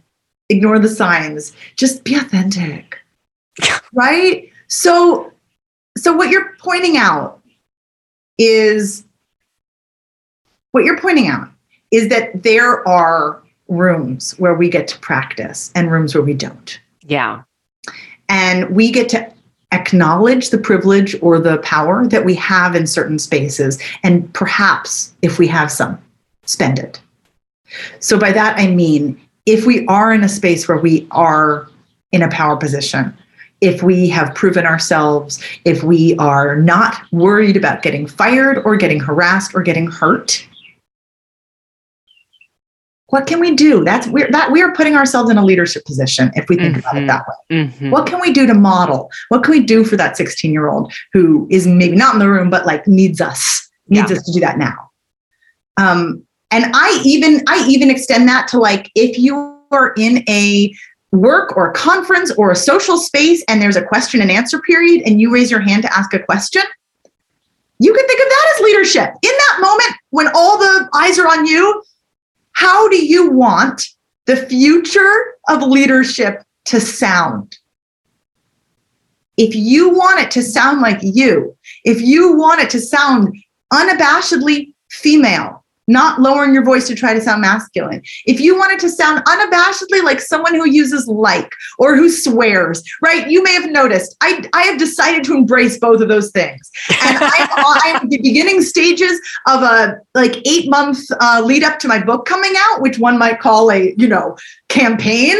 [0.48, 2.98] ignore the signs, just be authentic.
[3.92, 4.50] right?
[4.68, 5.32] So,
[5.96, 7.40] so what you're pointing out
[8.38, 9.04] is
[10.72, 11.48] what you're pointing out
[11.90, 16.80] is that there are rooms where we get to practice and rooms where we don't.
[17.02, 17.42] Yeah.
[18.28, 19.32] And we get to
[19.72, 23.80] acknowledge the privilege or the power that we have in certain spaces.
[24.02, 26.02] And perhaps, if we have some,
[26.44, 27.00] spend it.
[28.00, 31.68] So, by that, I mean, if we are in a space where we are
[32.12, 33.16] in a power position,
[33.60, 39.00] if we have proven ourselves, if we are not worried about getting fired or getting
[39.00, 40.46] harassed or getting hurt,
[43.14, 46.32] what can we do that's we're that we are putting ourselves in a leadership position
[46.34, 46.80] if we think mm-hmm.
[46.80, 47.06] about it mm-hmm.
[47.06, 47.90] that way mm-hmm.
[47.90, 50.92] what can we do to model what can we do for that 16 year old
[51.12, 54.16] who is maybe not in the room but like needs us needs yeah.
[54.16, 54.74] us to do that now
[55.76, 60.74] um and i even i even extend that to like if you are in a
[61.12, 65.02] work or a conference or a social space and there's a question and answer period
[65.06, 66.62] and you raise your hand to ask a question
[67.78, 71.28] you can think of that as leadership in that moment when all the eyes are
[71.28, 71.82] on you
[72.52, 73.84] how do you want
[74.26, 77.58] the future of leadership to sound?
[79.36, 83.36] If you want it to sound like you, if you want it to sound
[83.72, 88.02] unabashedly female, not lowering your voice to try to sound masculine.
[88.26, 93.28] If you wanted to sound unabashedly like someone who uses like or who swears, right?
[93.28, 96.70] You may have noticed I, I have decided to embrace both of those things.
[97.02, 101.88] And I'm at the beginning stages of a like eight month uh, lead up to
[101.88, 104.36] my book coming out, which one might call a, you know,
[104.68, 105.36] campaign.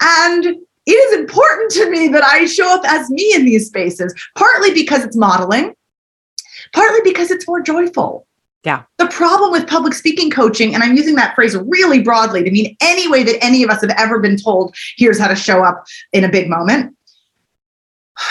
[0.00, 0.44] And
[0.86, 4.72] it is important to me that I show up as me in these spaces, partly
[4.72, 5.74] because it's modeling,
[6.72, 8.25] partly because it's more joyful
[8.64, 8.82] yeah.
[8.98, 12.76] The problem with public speaking coaching, and I'm using that phrase really broadly to mean
[12.80, 15.84] any way that any of us have ever been told, here's how to show up
[16.12, 16.96] in a big moment.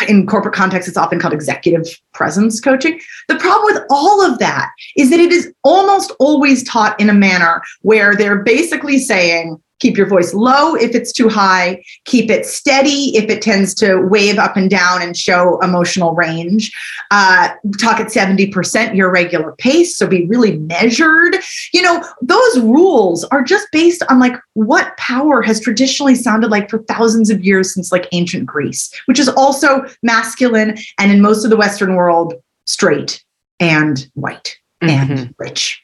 [0.09, 2.99] In corporate context, it's often called executive presence coaching.
[3.27, 7.13] The problem with all of that is that it is almost always taught in a
[7.13, 12.45] manner where they're basically saying, keep your voice low if it's too high, keep it
[12.45, 16.71] steady if it tends to wave up and down and show emotional range.
[17.11, 21.35] Uh, talk at 70% your regular pace, so be really measured.
[21.73, 26.69] You know, those rules are just based on like what power has traditionally sounded like
[26.69, 31.43] for thousands of years since like ancient Greece, which is also masculine and in most
[31.43, 32.33] of the Western world,
[32.65, 33.23] straight
[33.59, 35.33] and white and Mhm.
[35.38, 35.81] rich.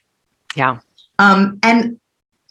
[0.55, 0.79] Yeah.
[1.19, 1.99] Um, and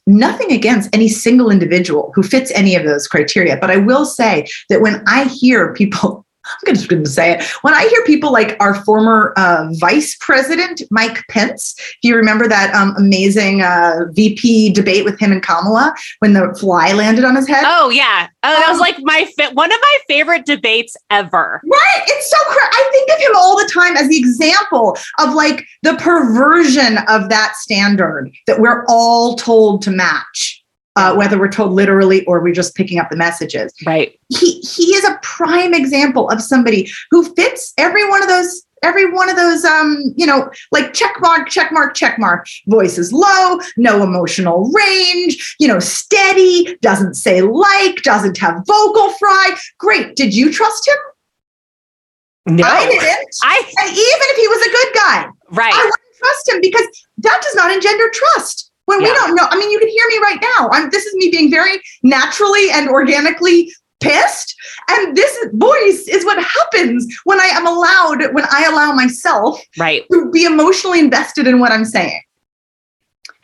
[0.07, 3.57] nothing against any single individual who fits any of those criteria.
[3.57, 6.27] But I will say that when I hear people,
[6.67, 10.17] I'm just going to say it, when I hear people like our former uh, vice
[10.21, 15.43] president, Mike Pence, if you remember that um, amazing uh, VP debate with him and
[15.43, 17.65] Kamala when the fly landed on his head.
[17.67, 18.29] Oh yeah.
[18.43, 21.61] Oh, that was Um, like my fa- one of my favorite debates ever.
[21.65, 22.03] Right.
[22.07, 25.67] It's so cra- I think of him all the time as the example of like
[25.83, 30.60] the perversion of that standard that we're all told to match,
[31.01, 33.73] uh, whether we're told literally or we're just picking up the messages.
[33.87, 34.21] Right.
[34.29, 39.11] He he is a prime example of somebody who fits every one of those every
[39.13, 43.13] one of those um you know like check mark check mark check mark voice is
[43.13, 50.17] low no emotional range you know steady doesn't say like doesn't have vocal fry great
[50.17, 52.65] did you trust him No.
[52.65, 53.29] I didn't.
[53.43, 55.19] I And even if he was a good guy,
[55.51, 56.87] right I wouldn't trust him because
[57.19, 58.70] that does not engender trust.
[58.91, 60.69] When we don't know, I mean, you can hear me right now.
[60.73, 64.55] I'm this is me being very naturally and organically pissed.
[64.89, 70.05] And this voice is what happens when I am allowed, when I allow myself Right.
[70.13, 72.21] to be emotionally invested in what I'm saying.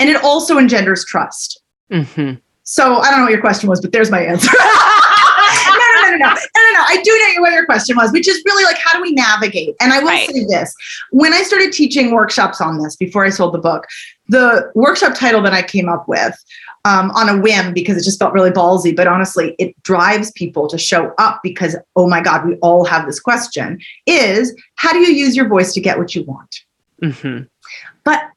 [0.01, 1.61] And it also engenders trust.
[1.91, 2.33] hmm
[2.65, 4.51] So I don't know what your question was, but there's my answer.
[6.17, 6.85] no, no, no, no.
[6.87, 9.75] I do know what your question was, which is really like, how do we navigate?
[9.81, 10.29] And I will Right.
[10.29, 10.75] say this:
[11.11, 13.87] when I started teaching workshops on this before I sold the book,
[14.29, 16.35] the workshop title that I came up with
[16.85, 20.69] um, on a whim because it just felt really ballsy, but honestly, it drives people
[20.69, 24.99] to show up because oh my god, we all have this question: is how do
[24.99, 26.61] you use your voice to get what you want?
[27.03, 27.41] hmm
[28.05, 28.31] But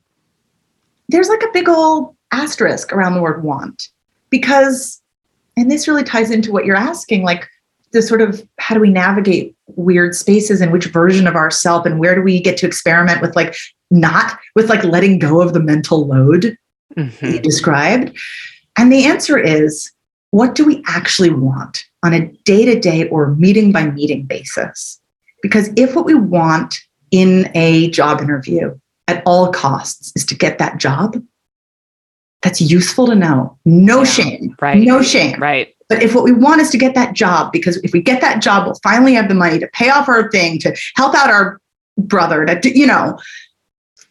[1.08, 3.89] there's like a big old asterisk around the word want
[4.30, 5.02] because,
[5.58, 7.48] and this really ties into what you're asking like
[7.91, 11.99] the sort of how do we navigate weird spaces and which version of ourself and
[11.99, 13.56] where do we get to experiment with like
[13.91, 16.58] not with like letting go of the mental load
[16.95, 17.41] that you mm-hmm.
[17.41, 18.17] described?
[18.78, 19.91] And the answer is
[20.32, 24.99] what do we actually want on a day to day or meeting by meeting basis?
[25.41, 26.75] Because if what we want
[27.12, 31.21] in a job interview at all costs is to get that job,
[32.41, 33.58] that's useful to know.
[33.65, 34.56] No Yeah, shame.
[34.62, 34.82] right.
[34.82, 35.41] No shame.
[35.41, 35.75] Right.
[35.89, 38.41] But if what we want is to get that job, because if we get that
[38.41, 41.60] job, we'll finally have the money to pay off our thing, to help out our
[41.97, 43.19] brother, to you know,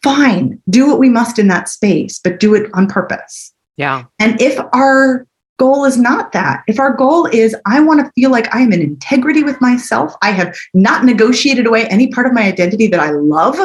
[0.03, 3.53] fine, do what we must in that space, but do it on purpose.
[3.77, 4.05] Yeah.
[4.19, 5.25] And if our
[5.57, 8.73] goal is not that, if our goal is, I want to feel like I am
[8.73, 12.99] in integrity with myself, I have not negotiated away any part of my identity that
[12.99, 13.57] I love,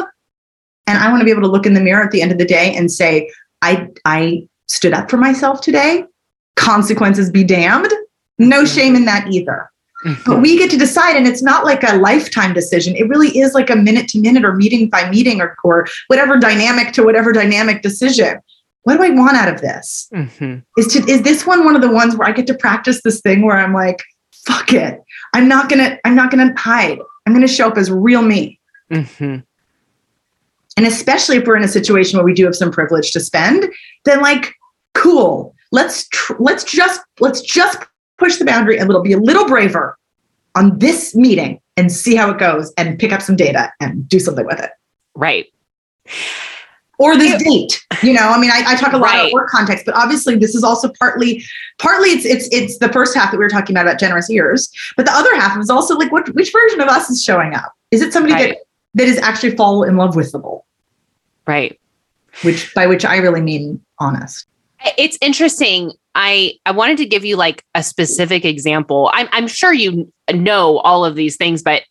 [0.87, 2.37] and I want to be able to look in the mirror at the end of
[2.37, 6.05] the day and say, I, I stood up for myself today,
[6.55, 7.91] consequences be damned.
[8.37, 9.69] No shame in that either.
[10.25, 12.95] But we get to decide, and it's not like a lifetime decision.
[12.95, 16.37] It really is like a minute to minute or meeting by meeting or, or whatever
[16.37, 18.39] dynamic to whatever dynamic decision.
[18.83, 20.07] What do I want out of this?
[20.13, 23.01] hmm Is to is this one one of the ones where I get to practice
[23.03, 24.03] this thing where I'm like,
[24.45, 25.01] fuck it.
[25.33, 26.99] I'm not gonna, I'm not gonna hide.
[27.25, 28.59] I'm gonna show up as real me.
[28.91, 29.37] hmm
[30.77, 33.65] And especially if we're in a situation where we do have some privilege to spend,
[34.03, 34.53] then like,
[34.93, 35.55] cool.
[35.71, 37.79] Let's tr- let's just let's just
[38.17, 39.97] push the boundary a little, be a little braver
[40.55, 44.19] on this meeting and see how it goes, and pick up some data and do
[44.19, 44.71] something with it.
[45.15, 45.47] Right.
[46.97, 48.29] Or this date, you know.
[48.29, 49.19] I mean, I, I talk a lot Right.
[49.23, 51.43] about work context, but obviously this is also partly,
[51.77, 54.71] partly it's it's it's the first half that we were talking about about generous ears,
[54.95, 57.73] but the other half is also like what which version of us is showing up?
[57.91, 58.49] Is it somebody Right.
[58.51, 58.57] that
[58.93, 60.65] that is actually fall in love with the bowl?
[61.45, 61.77] Right.
[62.43, 64.47] Which by which I really mean honest.
[64.97, 65.91] It's interesting.
[66.13, 69.09] I I wanted to give you like a specific example.
[69.13, 71.83] I'm I'm sure you know all of these things, but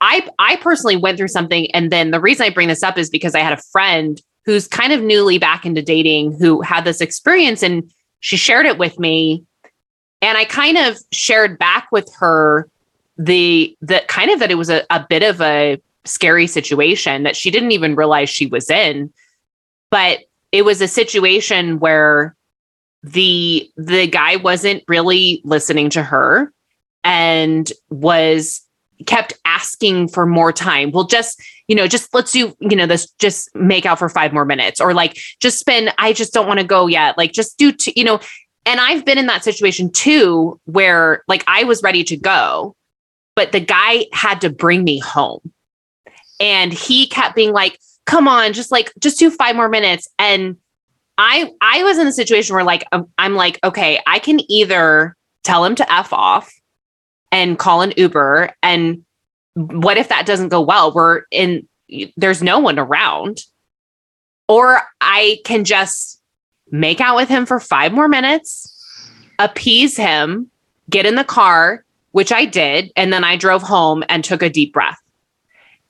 [0.00, 3.10] I I personally went through something and then the reason I bring this up is
[3.10, 7.00] because I had a friend who's kind of newly back into dating who had this
[7.00, 9.44] experience and she shared it with me
[10.20, 12.68] and I kind of shared back with her
[13.16, 17.36] the the kind of that it was a, a bit of a scary situation that
[17.36, 19.12] she didn't even realize she was in.
[19.90, 20.20] But
[20.54, 22.36] it was a situation where
[23.02, 26.52] the the guy wasn't really listening to her
[27.02, 28.60] and was
[29.04, 30.92] kept asking for more time.
[30.92, 34.32] Well, just, you know, just let's do, you know, this just make out for five
[34.32, 37.18] more minutes or like just spend, I just don't want to go yet.
[37.18, 38.20] Like just do, t- you know,
[38.64, 42.76] and I've been in that situation too, where like I was ready to go,
[43.34, 45.52] but the guy had to bring me home.
[46.38, 50.08] And he kept being like, come on, just like, just do five more minutes.
[50.18, 50.56] And
[51.18, 55.16] I, I was in a situation where like, I'm, I'm like, okay, I can either
[55.42, 56.52] tell him to F off
[57.30, 58.50] and call an Uber.
[58.62, 59.04] And
[59.54, 60.92] what if that doesn't go well?
[60.92, 61.66] We're in,
[62.16, 63.44] there's no one around.
[64.48, 66.20] Or I can just
[66.70, 68.70] make out with him for five more minutes,
[69.38, 70.50] appease him,
[70.90, 74.50] get in the car, which I did, and then I drove home and took a
[74.50, 74.98] deep breath.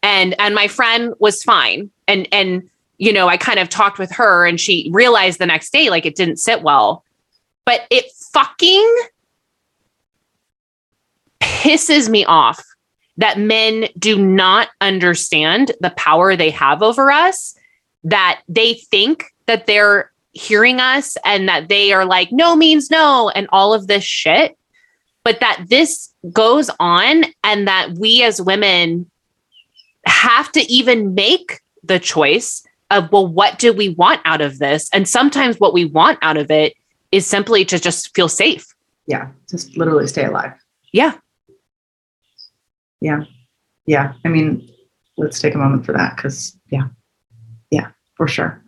[0.03, 1.91] And and my friend was fine.
[2.07, 5.72] And and you know, I kind of talked with her and she realized the next
[5.72, 7.05] day like it didn't sit well.
[7.64, 8.96] But it fucking
[11.40, 12.64] pisses me off
[13.16, 17.55] that men do not understand the power they have over us,
[18.02, 23.30] that they think that they're hearing us and that they are like, no means no,
[23.34, 24.59] and all of this shit.
[25.22, 29.11] But that this goes on and that we as women
[30.07, 34.89] have to even make the choice of, well, what do we want out of this?
[34.93, 36.74] And sometimes what we want out of it
[37.12, 38.66] is simply to just feel safe.
[39.07, 39.30] Yeah.
[39.51, 40.53] Just literally stay alive.
[40.93, 41.14] Yeah.
[43.01, 43.24] Yeah.
[43.87, 44.14] Yeah.
[44.24, 44.68] I mean,
[45.16, 46.89] let's take a moment for that because, yeah.
[47.70, 48.62] Yeah, for sure.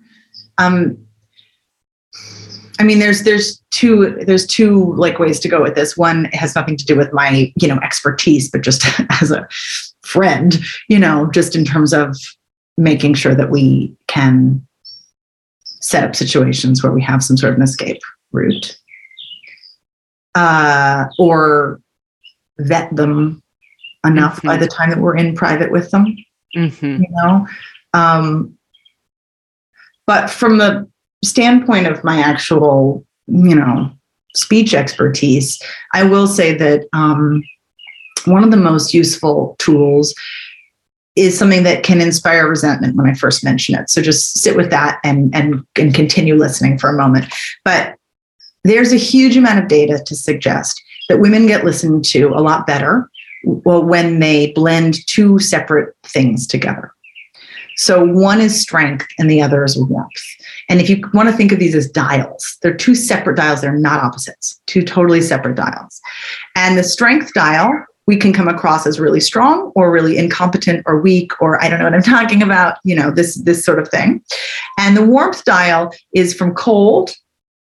[0.58, 0.98] Um,
[2.78, 5.96] I mean, there's there's two there's two like ways to go with this.
[5.96, 8.84] One has nothing to do with my you know expertise, but just
[9.22, 9.48] as a
[10.02, 10.58] friend,
[10.88, 12.16] you know, just in terms of
[12.76, 14.66] making sure that we can
[15.64, 18.00] set up situations where we have some sort of an escape
[18.32, 18.78] route,
[20.34, 21.80] uh, or
[22.58, 23.42] vet them
[24.04, 24.48] enough mm-hmm.
[24.48, 26.16] by the time that we're in private with them.
[26.56, 27.02] Mm-hmm.
[27.02, 27.46] You know,
[27.94, 28.56] um,
[30.06, 30.88] but from the
[31.24, 33.90] standpoint of my actual, you know,
[34.34, 35.60] speech expertise,
[35.92, 37.42] I will say that um,
[38.26, 40.14] one of the most useful tools
[41.16, 43.90] is something that can inspire resentment when I first mention it.
[43.90, 47.32] So just sit with that and and and continue listening for a moment.
[47.64, 47.96] But
[48.64, 52.66] there's a huge amount of data to suggest that women get listened to a lot
[52.66, 53.08] better
[53.44, 56.92] when they blend two separate things together.
[57.76, 60.10] So one is strength and the other is warmth.
[60.68, 63.76] And if you want to think of these as dials, they're two separate dials, they're
[63.76, 66.00] not opposites, two totally separate dials.
[66.56, 71.00] And the strength dial, we can come across as really strong or really incompetent or
[71.00, 73.88] weak or I don't know what I'm talking about, you know, this this sort of
[73.88, 74.22] thing.
[74.78, 77.14] And the warmth dial is from cold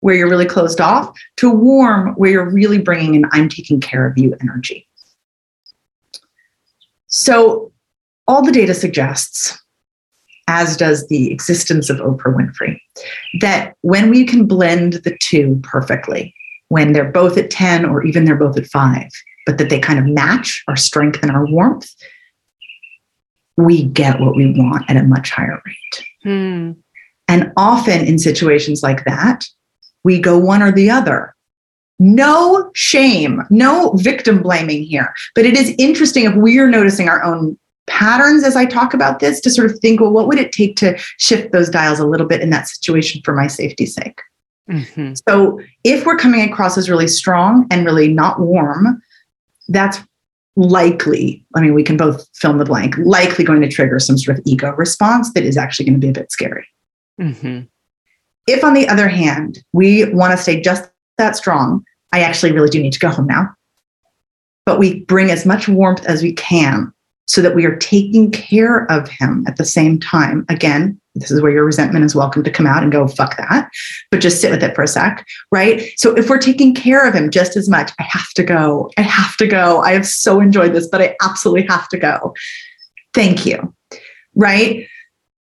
[0.01, 4.05] where you're really closed off to warm where you're really bringing in I'm taking care
[4.05, 4.87] of you energy.
[7.07, 7.71] So
[8.27, 9.57] all the data suggests
[10.47, 12.77] as does the existence of Oprah Winfrey.
[13.39, 16.35] That when we can blend the two perfectly,
[16.67, 19.09] when they're both at 10 or even they're both at five,
[19.45, 21.89] but that they kind of match our strength and our warmth,
[23.57, 26.05] we get what we want at a much higher rate.
[26.23, 26.71] Hmm.
[27.27, 29.45] And often in situations like that,
[30.03, 31.35] we go one or the other.
[31.99, 35.13] No shame, no victim blaming here.
[35.35, 39.19] But it is interesting if we are noticing our own patterns as I talk about
[39.19, 42.07] this to sort of think, well, what would it take to shift those dials a
[42.07, 44.19] little bit in that situation for my safety's sake?
[44.69, 45.13] Mm-hmm.
[45.27, 49.01] So if we're coming across as really strong and really not warm,
[49.67, 49.99] that's
[50.55, 54.17] likely, I mean, we can both fill in the blank, likely going to trigger some
[54.17, 56.67] sort of ego response that is actually going to be a bit scary.
[57.19, 57.61] Mm-hmm.
[58.47, 62.69] If, on the other hand, we want to stay just that strong, I actually really
[62.69, 63.49] do need to go home now.
[64.65, 66.93] But we bring as much warmth as we can
[67.25, 70.45] so that we are taking care of him at the same time.
[70.49, 73.69] Again, this is where your resentment is welcome to come out and go, fuck that,
[74.09, 75.91] but just sit with it for a sec, right?
[75.97, 78.89] So if we're taking care of him just as much, I have to go.
[78.97, 79.81] I have to go.
[79.81, 82.33] I have so enjoyed this, but I absolutely have to go.
[83.13, 83.73] Thank you,
[84.35, 84.87] right?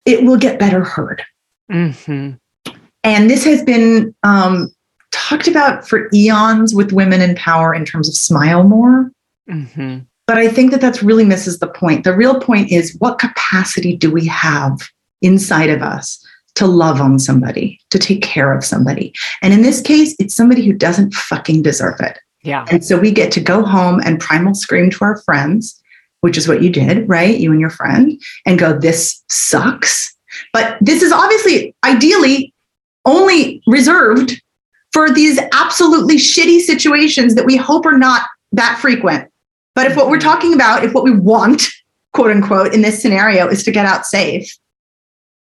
[0.06, 1.24] It will get better heard.
[1.72, 2.34] Mm-hmm.
[3.04, 4.74] And this has been um,
[5.12, 9.12] talked about for eons with women in power in terms of smile more.
[9.50, 10.00] Mm-hmm.
[10.28, 12.04] But I think that that's really misses the point.
[12.04, 14.78] The real point is what capacity do we have
[15.22, 16.24] inside of us
[16.56, 19.14] to love on somebody, to take care of somebody?
[19.42, 22.20] And in this case, it's somebody who doesn't fucking deserve it.
[22.44, 22.66] Yeah.
[22.72, 25.82] And so we get to go home and primal scream to our friends,
[26.22, 27.38] which is what you did, right?
[27.38, 30.16] You and your friend, and go, this sucks.
[30.54, 32.54] But this is obviously, ideally,
[33.06, 34.42] only reserved
[34.94, 39.30] for these absolutely shitty situations that we hope are not that frequent
[39.78, 40.28] but if what we're mm-hmm.
[40.28, 41.68] talking about, if what we want,
[42.12, 44.52] quote unquote, in this scenario is to get out safe,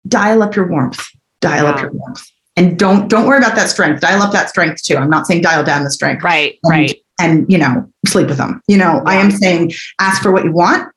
[0.08, 1.06] dial up your warmth.
[1.42, 2.26] Dial up your warmth.
[2.58, 4.02] And don't don't worry about that strength.
[4.02, 4.96] Dial up that strength too.
[4.98, 6.24] I'm not saying dial down the strength.
[6.24, 6.96] Right, And- right.
[7.20, 8.62] And you know, sleep with them.
[8.68, 10.92] You know, I am saying ask for what you want,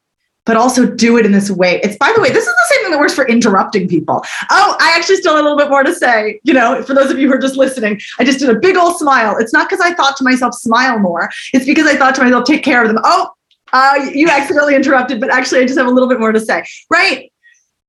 [0.46, 1.80] but also do it in this way.
[1.84, 4.24] It's by the way, this is the same thing that works for interrupting people.
[4.50, 6.40] Oh, I actually still have a little bit more to say.
[6.42, 8.76] You know, for those of you who are just listening, I just did a big
[8.76, 9.36] old smile.
[9.38, 11.30] It's not because I thought to myself, smile more.
[11.52, 12.98] It's because I thought to myself, take care of them.
[13.04, 13.30] Oh,
[13.72, 16.64] uh, you accidentally interrupted, but actually, I just have a little bit more to say.
[16.90, 17.30] Right?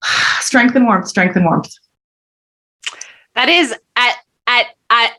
[0.39, 1.71] strength and warmth, strength and warmth.
[3.35, 4.15] That is at
[4.47, 5.13] at at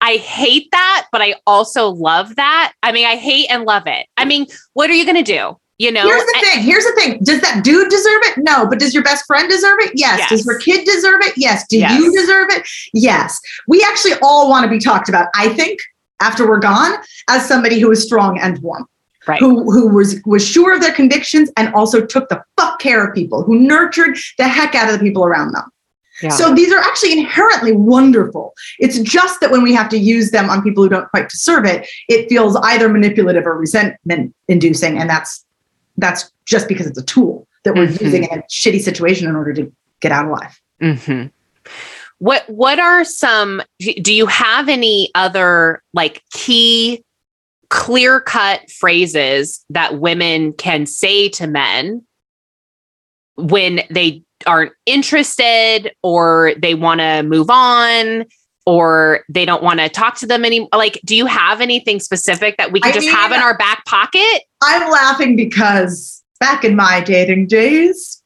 [0.00, 2.74] I hate that, but I also love that.
[2.82, 4.06] I mean, I hate and love it.
[4.16, 5.56] I mean, what are you going to do?
[5.78, 6.62] You know, Here's the thing.
[6.62, 7.18] Here's the thing.
[7.24, 8.38] Does that dude deserve it?
[8.38, 8.66] No.
[8.68, 9.92] But does your best friend deserve it?
[9.94, 10.18] Yes.
[10.18, 10.28] Yes.
[10.30, 11.32] Does your kid deserve it?
[11.36, 11.66] Yes.
[11.66, 11.98] Do Yes.
[12.00, 12.66] you deserve it?
[12.92, 13.40] Yes.
[13.66, 15.28] We actually all want to be talked about.
[15.34, 15.80] I think
[16.20, 16.98] after we're gone,
[17.28, 18.86] as somebody who is strong and warm,
[19.26, 19.40] right?
[19.40, 23.14] who who was was sure of their convictions and also took the fuck care of
[23.14, 25.64] people, who nurtured the heck out of the people around them.
[26.22, 26.28] Yeah.
[26.30, 28.54] So these are actually inherently wonderful.
[28.78, 31.64] It's just that when we have to use them on people who don't quite deserve
[31.64, 34.96] it, it feels either manipulative or resentment inducing.
[34.98, 35.44] And that's
[35.96, 38.00] that's just because it's a tool that we're Mhm.
[38.00, 40.60] using in a shitty situation in order to get out alive.
[40.80, 41.26] hmm
[42.18, 43.62] What what are some
[44.02, 47.02] do you have any other like key
[47.74, 52.00] clear cut phrases that women can say to men
[53.34, 58.24] when they aren't interested or they want to move on
[58.64, 62.56] or they don't want to talk to them anymore like do you have anything specific
[62.58, 64.42] that we can I just mean- have in our back pocket?
[64.62, 68.22] I'm laughing because back in my dating days,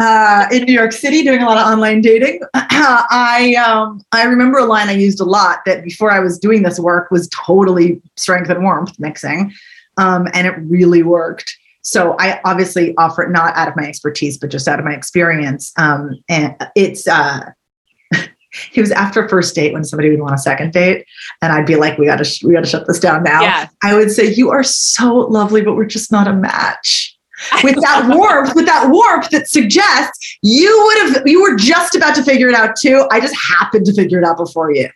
[0.00, 4.58] uh, in New York City, doing a lot of online dating, I um, I remember
[4.58, 8.00] a line I used a lot that before I was doing this work was totally
[8.16, 9.52] strength and warmth mixing,
[9.96, 11.56] um, and it really worked.
[11.82, 14.94] So I obviously offer it not out of my expertise, but just out of my
[14.94, 15.72] experience.
[15.76, 17.50] Um, and it's uh,
[18.12, 21.06] it was after first date when somebody would want a second date,
[21.42, 23.42] and I'd be like, "We got to sh- we got to shut this down now."
[23.42, 27.13] yeah I would say you are so lovely, but we're just not a match.
[27.62, 32.14] With that warmth, with that warmth that suggests you would have, you were just about
[32.14, 33.06] to figure it out too.
[33.10, 34.88] I just happened to figure it out before you,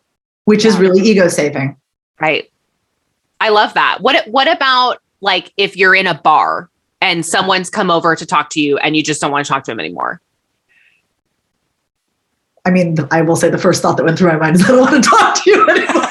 [0.44, 1.76] which is really ego saving.
[2.20, 2.50] Right.
[3.40, 3.98] I love that.
[4.00, 6.70] What what about like if you're in a bar
[7.00, 9.64] and someone's come over to talk to you and you just don't want to talk
[9.64, 10.20] to them anymore?
[12.64, 14.68] I mean, I will say the first thought that went through my mind is I
[14.68, 16.04] don't want to talk to you anymore.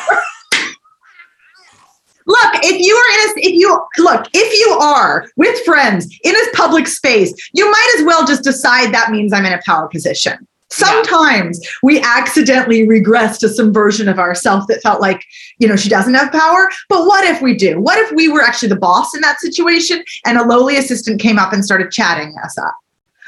[2.28, 6.36] Look, if you are in a, if you look, if you are with friends in
[6.36, 9.88] a public space, you might as well just decide that means I'm in a power
[9.88, 10.46] position.
[10.70, 15.24] Sometimes we accidentally regress to some version of ourselves that felt like,
[15.60, 16.70] you know, she doesn't have power.
[16.90, 17.80] But what if we do?
[17.80, 21.40] What if we were actually the boss in that situation and a lowly assistant came
[21.40, 22.76] up and started chatting us up?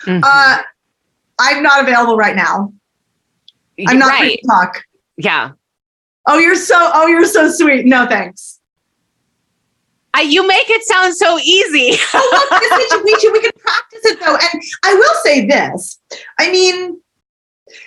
[0.06, 0.22] Mhm.
[0.22, 0.62] Uh,
[1.40, 2.74] I'm not available right now.
[3.88, 4.84] I'm not free to talk.
[5.16, 5.52] Yeah.
[6.26, 7.86] Oh, you're so oh, you're so sweet.
[7.86, 8.59] No thanks.
[10.20, 11.98] I, you make it sound so easy.
[12.60, 14.36] This situation, we can practice it though.
[14.36, 16.00] And I will say this.
[16.40, 17.00] I mean,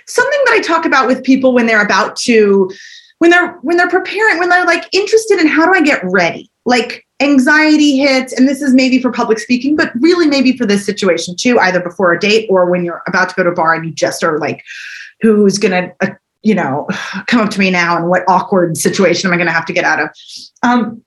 [0.07, 2.71] something that I talk about with people when they're about to,
[3.19, 6.51] when they're when they're preparing, when they're like interested in how do I get ready?
[6.65, 10.87] Like anxiety hits, and this is maybe for public speaking, but really maybe for this
[10.87, 13.75] situation too, either before a date or when you're about to go to a bar
[13.75, 14.65] and you just are like,
[15.21, 16.11] who's gonna, uh,
[16.43, 16.89] you know,
[17.27, 19.85] come up to me now and what awkward situation am I gonna have to get
[19.85, 20.09] out of?
[20.63, 21.03] Um,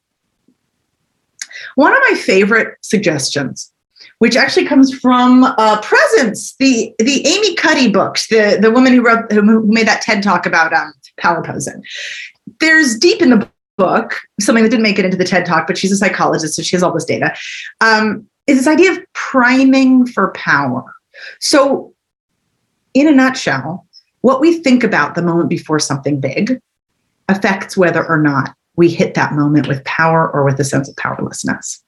[1.76, 3.72] one of my favorite suggestions,
[4.20, 9.02] which actually comes from uh, Presence, the the Amy Cuddy books, the the woman who
[9.02, 11.84] wrote who made that TED talk about um, power posing.
[12.60, 15.78] There's deep in the book something that didn't make it into the TED talk, but
[15.78, 17.36] she's a psychologist, so she has all this data.
[17.82, 20.84] Um, is this idea of priming for power?
[21.40, 21.94] So,
[22.94, 23.86] in a nutshell,
[24.22, 26.62] what we think about the moment before something big
[27.28, 30.96] affects whether or not we hit that moment with power or with a sense of
[30.96, 31.84] powerlessness.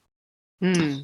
[0.60, 0.98] Hmm.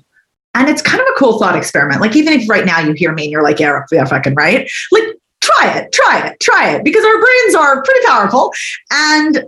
[0.56, 2.00] And it's kind of a cool thought experiment.
[2.00, 4.70] Like, even if right now you hear me and you're like, yeah, yeah, fucking right.
[4.92, 5.04] Like,
[5.40, 8.52] try it, try it, try it, because our brains are pretty powerful.
[8.92, 9.44] And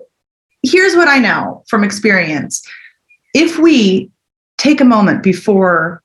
[0.62, 2.62] here's what I know from experience
[3.34, 4.10] if we
[4.58, 6.02] take a moment before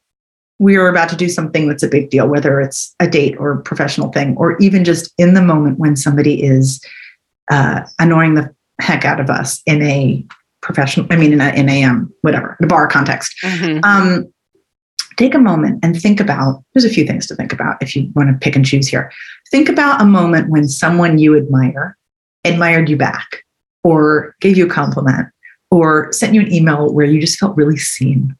[0.59, 3.53] we are about to do something that's a big deal, whether it's a date or
[3.53, 6.86] a professional thing, or even just in the moment when somebody is
[7.49, 10.25] uh, annoying the heck out of us in a
[10.61, 13.84] professional, I mean, in a, in a um, whatever, the bar context, Mhm.
[13.84, 14.34] um,
[15.17, 18.11] take a moment and think about there's a few things to think about if you
[18.15, 19.11] want to pick and choose here.
[19.51, 21.97] Think about a moment when someone you admire
[22.43, 23.43] admired you back
[23.84, 25.27] or gave you a compliment
[25.69, 28.36] or sent you an email where you just felt really seen.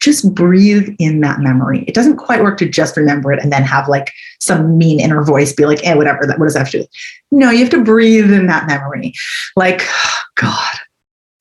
[0.00, 1.84] Just breathe in that memory.
[1.86, 5.22] It doesn't quite work to just remember it and then have like some mean inner
[5.22, 6.86] voice be like, eh, whatever, that what does that have to do?
[7.30, 9.12] No, you have to breathe in that memory.
[9.56, 9.82] Like,
[10.36, 10.76] God,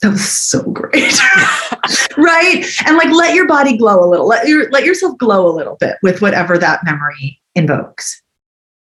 [0.01, 0.93] that was so great.
[2.17, 2.65] right?
[2.85, 4.27] And like let your body glow a little.
[4.27, 8.21] Let your let yourself glow a little bit with whatever that memory invokes.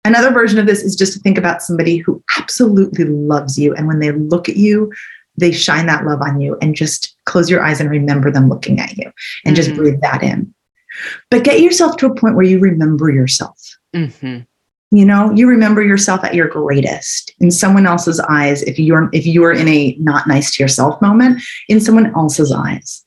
[0.05, 3.73] Another version of this is just to think about somebody who absolutely loves you.
[3.75, 4.91] And when they look at you,
[5.37, 8.79] they shine that love on you and just close your eyes and remember them looking
[8.79, 9.11] at you
[9.45, 9.75] and just Mhm.
[9.75, 10.53] breathe that in.
[11.29, 13.57] But get yourself to a point where you remember yourself.
[13.95, 14.45] Mhm.
[14.91, 18.63] You know, you remember yourself at your greatest in someone else's eyes.
[18.63, 22.51] If you're if you are in a not nice to yourself moment, in someone else's
[22.51, 23.03] eyes,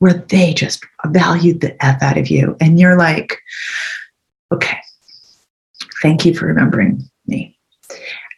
[0.00, 2.56] where they just valued the F out of you.
[2.60, 3.38] And you're like,
[4.52, 4.78] okay,
[6.02, 7.56] thank you for remembering me.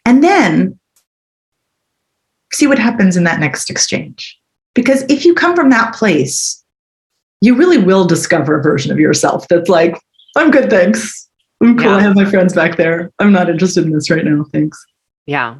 [0.05, 0.77] And then
[2.53, 4.39] see what happens in that next exchange.
[4.75, 6.63] Because if you come from that place,
[7.41, 9.97] you really will discover a version of yourself that's like,
[10.37, 11.29] I'm good, thanks.
[11.61, 11.87] I'm cool.
[11.87, 11.97] Yeah.
[11.97, 13.11] I have my friends back there.
[13.19, 14.45] I'm not interested in this right now.
[14.51, 14.83] Thanks
[15.25, 15.55] Yeah.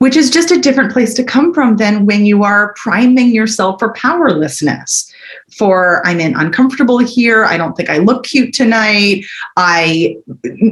[0.00, 3.80] which is just a different place to come from than when you are priming yourself
[3.80, 5.12] for powerlessness
[5.56, 7.44] for i'm in uncomfortable here.
[7.44, 9.24] I don't think i look cute tonight.
[9.56, 10.16] I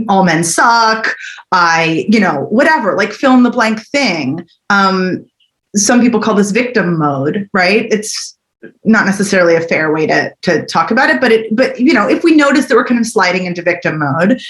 [0.08, 1.14] all men suck.
[1.52, 4.46] I you know whatever like fill in the blank thing.
[4.70, 5.26] Um
[5.74, 7.86] some people call this victim mode right?
[7.90, 8.36] It's
[8.84, 12.08] not necessarily a fair way to to talk about it but it but you know
[12.08, 14.40] if we notice that we're kind of sliding into victim mode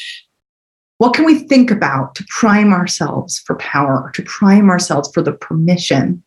[0.99, 5.33] what can we think about to prime ourselves for power, to prime ourselves for the
[5.33, 6.23] permission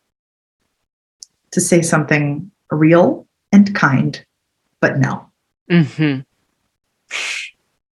[1.50, 4.24] to say something real and kind,
[4.80, 5.26] but no?
[5.70, 6.20] hmm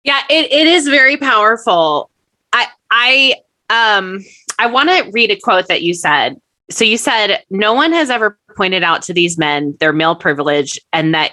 [0.05, 2.11] Yeah, it, it is very powerful.
[2.53, 3.35] I I
[3.71, 4.25] um
[4.59, 6.41] I want to read a quote that you said.
[6.71, 10.79] So you said no one has ever pointed out to these men their male privilege
[10.93, 11.33] and that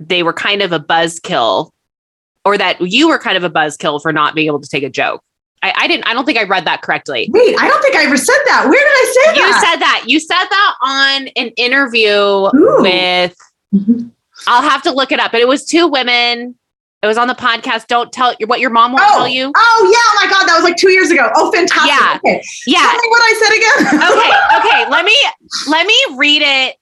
[0.00, 1.70] they were kind of a buzzkill
[2.44, 4.90] or that you were kind of a buzzkill for not being able to take a
[4.90, 5.22] joke.
[5.62, 7.28] I, I didn't I don't think I read that correctly.
[7.32, 8.66] Wait, I don't think I ever said that.
[8.68, 9.60] Where did I say You that?
[9.60, 10.04] said that.
[10.06, 12.82] You said that on an interview Ooh.
[12.82, 13.36] with
[13.74, 14.10] Mhm.
[14.46, 15.32] I'll have to look it up.
[15.32, 16.54] But it was two women.
[17.02, 17.86] It was on the podcast.
[17.86, 19.52] Don't tell what your mom won't Oh, tell you.
[19.54, 19.98] oh yeah!
[20.00, 21.30] Oh my God, that was like two years ago.
[21.36, 21.88] Oh, fantastic.
[21.88, 22.16] Yeah.
[22.16, 22.42] Okay.
[22.66, 22.78] Yeah.
[22.80, 24.10] Tell me what I said again.
[24.18, 24.30] okay.
[24.58, 24.90] Okay.
[24.90, 25.16] Let me
[25.68, 26.76] let me read it.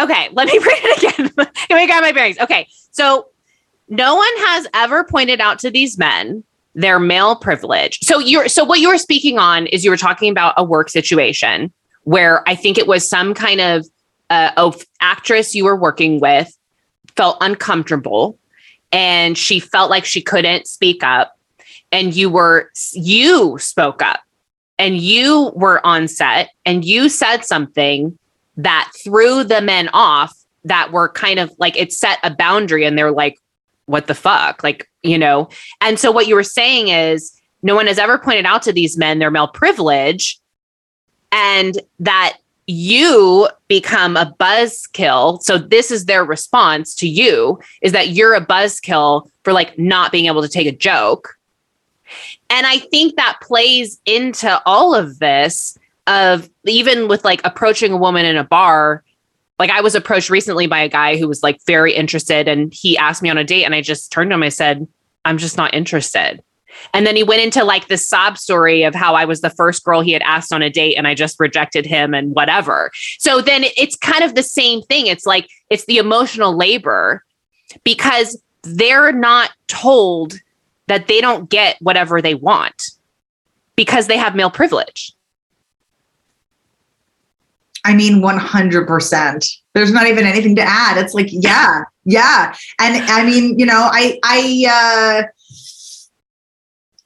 [0.00, 0.28] Okay.
[0.32, 1.30] Let me read it again.
[1.36, 2.38] let me grab my bearings.
[2.38, 2.68] Okay.
[2.90, 3.28] So
[3.88, 6.44] no one has ever pointed out to these men
[6.76, 7.98] their male privilege.
[8.02, 10.90] So you're so what you were speaking on is you were talking about a work
[10.90, 11.72] situation
[12.02, 13.86] where I think it was some kind of
[14.56, 16.56] uh, actress you were working with
[17.16, 18.38] felt uncomfortable
[18.92, 21.38] and she felt like she couldn't speak up
[21.92, 24.20] and you were you spoke up
[24.78, 28.18] and you were on set and you said something
[28.56, 32.98] that threw the men off that were kind of like it set a boundary and
[32.98, 33.38] they're like
[33.86, 34.64] what the fuck?
[34.64, 35.48] Like you know?
[35.80, 38.96] And so what you were saying is no one has ever pointed out to these
[38.96, 40.40] men their male privilege
[41.30, 48.08] and that you become a buzzkill so this is their response to you is that
[48.08, 51.36] you're a buzzkill for like not being able to take a joke
[52.50, 57.96] and I think that plays into all of this of even with like approaching a
[57.96, 59.02] woman in a bar.
[59.58, 62.98] Like I was approached recently by a guy who was like very interested and he
[62.98, 64.42] asked me on a date and I just turned to him.
[64.42, 64.86] I said,
[65.24, 66.42] I'm just not interested.
[66.92, 69.84] And then he went into like the sob story of how I was the first
[69.84, 72.90] girl he had asked on a date and I just rejected him and whatever.
[73.18, 75.06] So then it's kind of the same thing.
[75.06, 77.24] It's like it's the emotional labor
[77.82, 80.34] because they're not told
[80.86, 82.90] that they don't get whatever they want
[83.76, 85.12] because they have male privilege.
[87.84, 89.56] I mean, 100%.
[89.74, 90.96] There's not even anything to add.
[90.96, 92.54] It's like, yeah, yeah.
[92.80, 95.26] And I mean, you know, I, I, uh,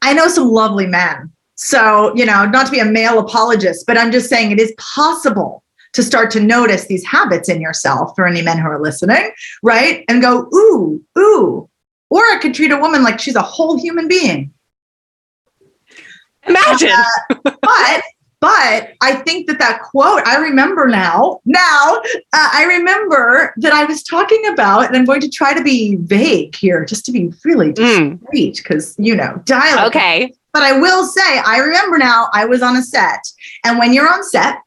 [0.02, 1.32] I know some lovely men.
[1.54, 4.72] So, you know, not to be a male apologist, but I'm just saying it is
[4.78, 9.32] possible to start to notice these habits in yourself for any men who are listening,
[9.62, 10.04] right?
[10.08, 11.68] And go, ooh, ooh.
[12.10, 14.52] Or I could treat a woman like she's a whole human being.
[16.46, 16.90] Imagine.
[17.44, 17.57] but
[18.40, 21.40] but I think that that quote I remember now.
[21.44, 22.00] Now
[22.32, 25.96] uh, I remember that I was talking about, and I'm going to try to be
[25.96, 29.88] vague here, just to be really Mm, discreet, because you know dialogue.
[29.88, 30.32] okay.
[30.52, 32.28] But I will say, I remember now.
[32.32, 33.20] I was on a set,
[33.64, 34.58] and when you're on set,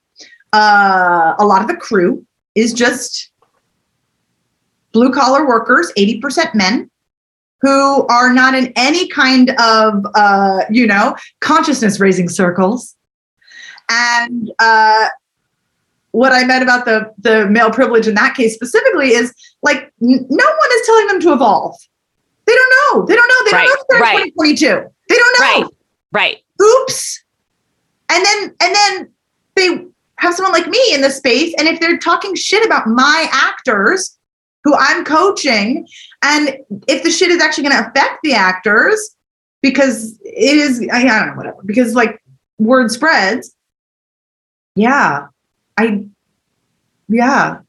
[0.54, 3.32] uh, a lot of the crew is just
[4.92, 6.90] blue collar workers, eighty percent men.
[7.62, 12.96] Who are not in any kind of, uh, you know, consciousness raising circles
[13.92, 15.08] and uh,
[16.12, 19.34] what I meant about the the male privilege in that case specifically is
[19.64, 21.76] like n- no one is telling them to evolve.
[22.46, 23.06] They don't know.
[23.06, 23.46] They don't know.
[23.46, 24.34] They Right, don't know if they're right.
[24.36, 24.90] 2022.
[25.10, 25.46] They don't know.
[25.46, 25.66] Right.
[26.12, 26.38] Right.
[26.62, 27.24] Oops.
[28.10, 29.12] And then and then
[29.56, 29.86] they
[30.18, 34.18] have someone like me in the space, and if they're talking shit about my actors
[34.64, 35.88] who I'm coaching,
[36.22, 39.16] and if the shit is actually going to affect the actors
[39.62, 42.22] because it is, I don't know, whatever, because like
[42.60, 43.56] word spreads.
[44.76, 45.28] Yeah,
[45.78, 46.06] I,
[47.08, 47.60] yeah,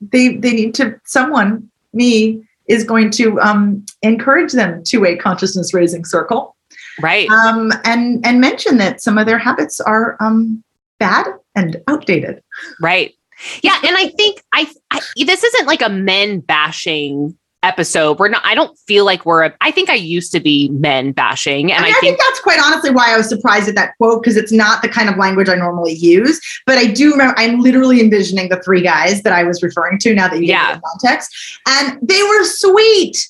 [0.00, 5.74] they they need to someone me is going to um, encourage them to a consciousness
[5.74, 6.54] raising circle
[7.00, 7.28] Right.
[7.30, 10.62] um, and and mention that some of their habits are um,
[10.98, 12.42] bad and outdated.
[12.80, 13.14] Right.
[13.62, 18.18] Yeah, and I think I, I this isn't like a men bashing episode.
[18.18, 18.42] We're not.
[18.44, 19.44] I don't feel like we're.
[19.44, 22.16] A, I think I used to be men bashing, and I, mean, I, I think,
[22.16, 24.88] think that's quite honestly why I was surprised at that quote because it's not the
[24.88, 26.40] kind of language I normally use.
[26.66, 30.14] But I do remember I'm literally envisioning the three guys that I was referring to
[30.14, 30.72] now that you Yeah.
[30.72, 33.28] gave the context, and they were sweet.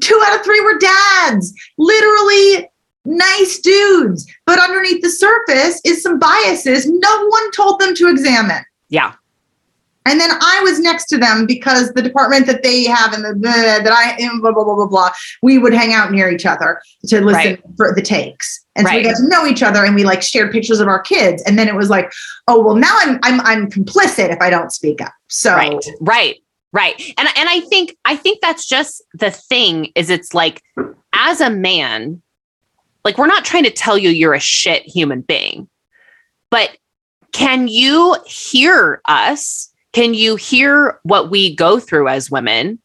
[0.00, 2.68] Two out of three were dads, literally
[3.04, 4.30] nice dudes.
[4.46, 8.62] But underneath the surface is some biases no one told them to examine.
[8.90, 9.14] yeah,
[10.04, 13.34] And then I was next to them because the department that they have and the,
[13.34, 15.10] the that I am blah blah blah blah blah.
[15.42, 17.60] We would hang out near each other to listen Right.
[17.76, 19.04] for the takes, and so we Right.
[19.06, 21.42] got to know each other, and we like shared pictures of our kids.
[21.44, 22.10] And then it was like,
[22.48, 25.12] oh well, now I'm I'm I'm complicit if I don't speak up.
[25.28, 26.36] So right, right,
[26.72, 27.00] right.
[27.16, 29.92] And and I think I think that's just the thing.
[29.94, 30.62] Is it's like
[31.12, 32.20] as a man,
[33.04, 35.68] like we're not trying to tell you you're a shit human being,
[36.50, 36.76] but
[37.30, 39.68] can you hear us?
[39.92, 42.78] Can you hear what we go through as women?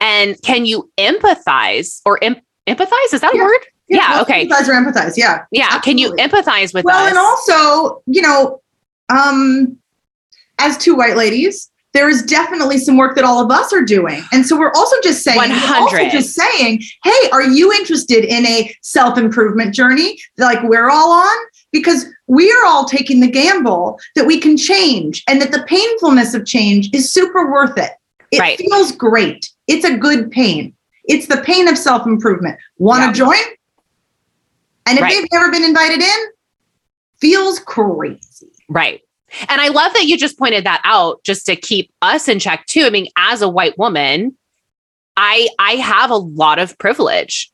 [0.00, 3.12] And can you empathize or em- empathize?
[3.12, 3.44] Is that a Yeah.
[3.44, 3.60] word?
[3.88, 4.10] Yeah.
[4.12, 4.46] well, Okay.
[4.48, 5.16] Empathize or empathize.
[5.16, 5.44] Yeah.
[5.50, 5.78] Yeah.
[5.80, 7.10] Can you empathize with well, us?
[7.10, 8.60] and also, you know,
[9.10, 9.76] um,
[10.58, 14.22] as two white ladies, there is definitely some work that all of us are doing,
[14.32, 18.46] and so we're also just saying, we're also just saying, hey, are you interested in
[18.46, 21.36] a self improvement journey like we're all on?
[21.72, 26.34] Because we are all taking the gamble that we can change, and that the painfulness
[26.34, 27.92] of change is super worth it.
[28.30, 28.58] It Right.
[28.58, 29.48] feels great.
[29.66, 30.74] It's a good pain.
[31.04, 32.58] It's the pain of self improvement.
[32.78, 33.12] Want to Yeah.
[33.26, 33.44] join?
[34.86, 35.12] And if Right.
[35.14, 36.18] they've never been invited in,
[37.20, 38.50] feels crazy.
[38.68, 39.00] Right.
[39.48, 42.66] And I love that you just pointed that out just to keep us in check
[42.66, 42.84] too.
[42.84, 44.36] I mean, as a white woman,
[45.16, 47.50] I I have a lot of privilege.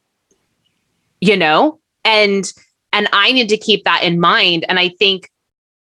[1.21, 1.81] You know?
[2.05, 2.51] And
[2.93, 5.30] and I need to keep that in mind and I think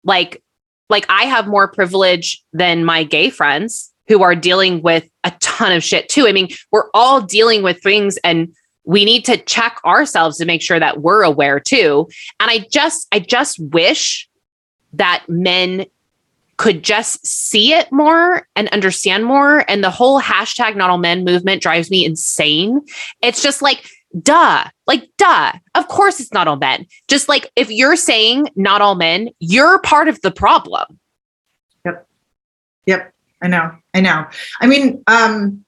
[0.04, 0.42] like
[0.90, 5.72] like I have more privilege than my gay friends who are dealing with a ton
[5.72, 6.26] of shit too.
[6.28, 10.60] I mean, we're all dealing with things and we need to check ourselves to make
[10.60, 12.08] sure that we're aware too.
[12.38, 14.28] And I just I just wish
[14.92, 15.86] that men
[16.56, 19.68] could just see it more and understand more.
[19.68, 22.80] And the whole hashtag not all men movement drives me insane.
[23.22, 23.88] It's just like,
[24.22, 25.52] duh, like, duh.
[25.74, 26.86] Of course it's not all men.
[27.08, 30.98] Just like if you're saying not all men, you're part of the problem.
[31.84, 32.06] Yep,
[32.86, 33.14] Yep.
[33.42, 33.76] I know.
[33.92, 34.26] I know.
[34.60, 35.64] I mean, um,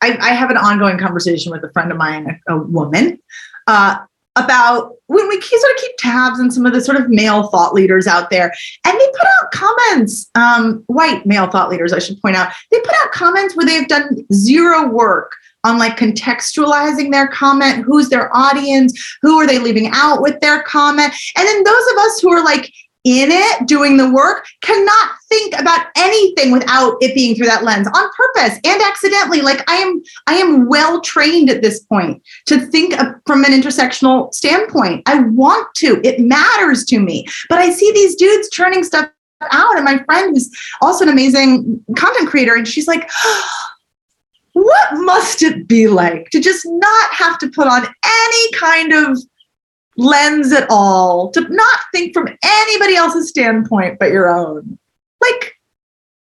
[0.00, 3.20] I, I have an ongoing conversation with a friend of mine, a, a woman,
[3.66, 3.98] uh,
[4.36, 7.74] about when we sort of keep tabs on some of the sort of male thought
[7.74, 8.52] leaders out there,
[8.86, 10.30] and they put out comments.
[10.34, 13.88] Um, white male thought leaders, I should point out, they put out comments where they've
[13.88, 15.32] done zero work
[15.68, 20.62] on like contextualizing their comment, who's their audience, who are they leaving out with their
[20.62, 22.72] comment, and then those of us who are like
[23.04, 27.86] in it doing the work cannot think about anything without it being through that lens
[27.86, 29.40] on purpose and accidentally.
[29.40, 32.94] Like i am i am well trained at this point to think
[33.26, 35.02] from an intersectional standpoint.
[35.06, 36.00] I want to.
[36.04, 37.26] It matters to me.
[37.48, 39.10] But i see these dudes churning stuff
[39.52, 40.50] out and my friend who's
[40.82, 43.08] also an amazing content creator and she's like
[44.58, 49.18] what must it be like to just not have to put on any kind of
[49.96, 54.78] lens at all, to not think from anybody else's standpoint but your own.
[55.20, 55.54] Like,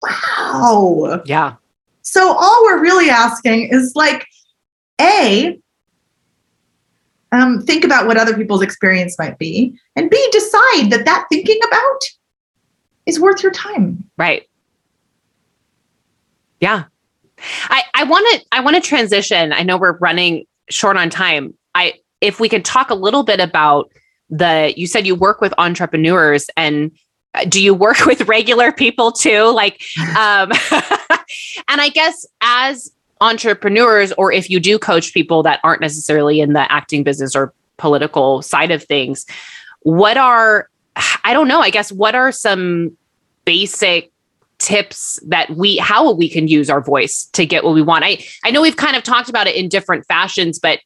[0.03, 1.23] wow.
[1.25, 1.55] Yeah.
[2.03, 4.27] So all we're really asking is like,
[5.01, 5.59] A,
[7.33, 11.59] um, think about what other people's experience might be, and B, decide that that thinking
[11.67, 12.01] about
[13.07, 14.09] is worth your time.
[14.17, 14.49] Right.
[16.61, 16.85] Yeah.
[17.65, 19.53] I I want to I want to transition.
[19.53, 21.55] I know we're running short on time.
[21.75, 23.91] I if we could talk a little bit about
[24.29, 26.93] the you said you work with entrepreneurs and
[27.35, 29.83] uh, do you work with regular people too like
[30.17, 30.51] um
[31.69, 36.55] and I guess as entrepreneurs or if you do coach people that aren't necessarily in
[36.55, 39.27] the acting business or political side of things
[39.81, 40.69] what are
[41.25, 42.97] I don't know I guess what are some
[43.45, 44.13] basic
[44.61, 48.05] tips that we how we can use our voice to get what we want.
[48.05, 50.81] I I know we've kind of talked about it in different fashions, but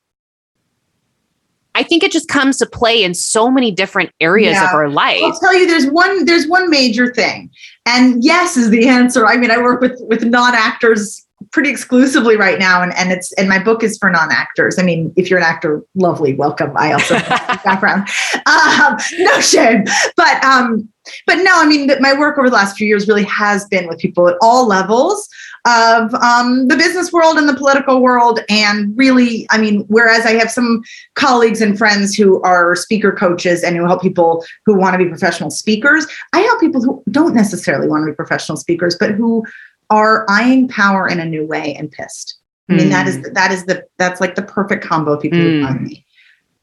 [1.77, 4.68] I think it just comes to play in so many different areas Yeah.
[4.68, 5.20] of our life.
[5.25, 7.51] I'll tell you, there's one there's one major thing,
[7.85, 9.27] and yes is the answer.
[9.27, 13.32] I mean, I work with with non actors pretty exclusively right now, and and it's
[13.35, 14.78] and my book is for non actors.
[14.78, 16.72] I mean, if you're an actor, lovely, welcome.
[16.76, 18.09] I also have a background,
[18.47, 19.85] um, no shame,
[20.16, 20.89] but um,
[21.26, 23.99] but no, I mean, my work over the last few years really has been with
[23.99, 25.28] people at all levels
[25.66, 30.32] of um, the business world and the political world, and really, I mean, whereas I
[30.32, 30.82] have some
[31.14, 35.09] colleagues and friends who are speaker coaches and who help people who want to be
[35.09, 36.07] professional speakers.
[36.32, 39.45] I help people who don't necessarily want to be professional speakers, but who
[39.91, 42.39] are eyeing power in a new way and pissed.
[42.70, 45.61] I mean, that is that is the that's like the perfect combo of people who
[45.61, 45.66] Mm.
[45.66, 46.05] find me.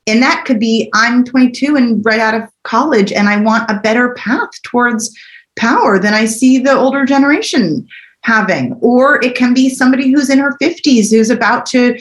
[0.08, 3.80] And that could be I'm 22 and right out of college, and I want a
[3.80, 5.16] better path towards
[5.56, 7.88] power than I see the older generation
[8.24, 8.74] having.
[8.82, 12.00] Or it can be somebody who's in her 50s who's about to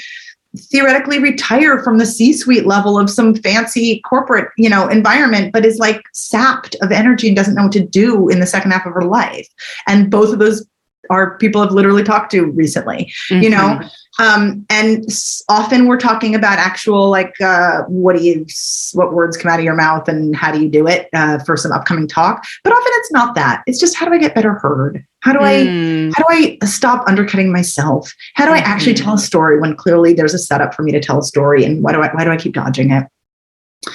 [0.56, 5.78] theoretically retire from the c-suite level of some fancy corporate you know environment but is
[5.78, 8.92] like sapped of energy and doesn't know what to do in the second half of
[8.92, 9.46] her life
[9.86, 10.66] and both of those
[11.11, 13.90] are people I've literally talked to recently you know Mhm.
[14.18, 15.04] um, and
[15.48, 18.46] often we're talking about actual like uh, what do you
[18.94, 21.56] what words come out of your mouth and how do you do it uh, for
[21.56, 24.54] some upcoming talk but often it's not that it's just how do i get better
[24.54, 26.12] heard how do i Mm.
[26.14, 28.11] how do I stop undercutting myself?
[28.36, 29.02] How do I actually Mhm.
[29.04, 31.62] tell a story when clearly there's a setup for me to tell a story?
[31.64, 33.04] And why do I why do I keep dodging it?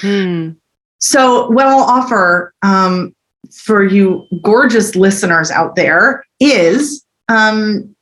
[0.02, 0.56] Mm.
[1.00, 3.12] So what I'll offer um,
[3.52, 7.94] for you gorgeous listeners out there is um,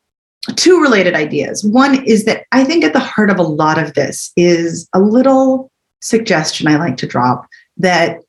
[0.57, 1.65] two related ideas.
[1.65, 5.01] One is that I think at the heart of a lot of this is a
[5.01, 5.71] little
[6.01, 7.47] suggestion I like to drop
[7.79, 8.21] that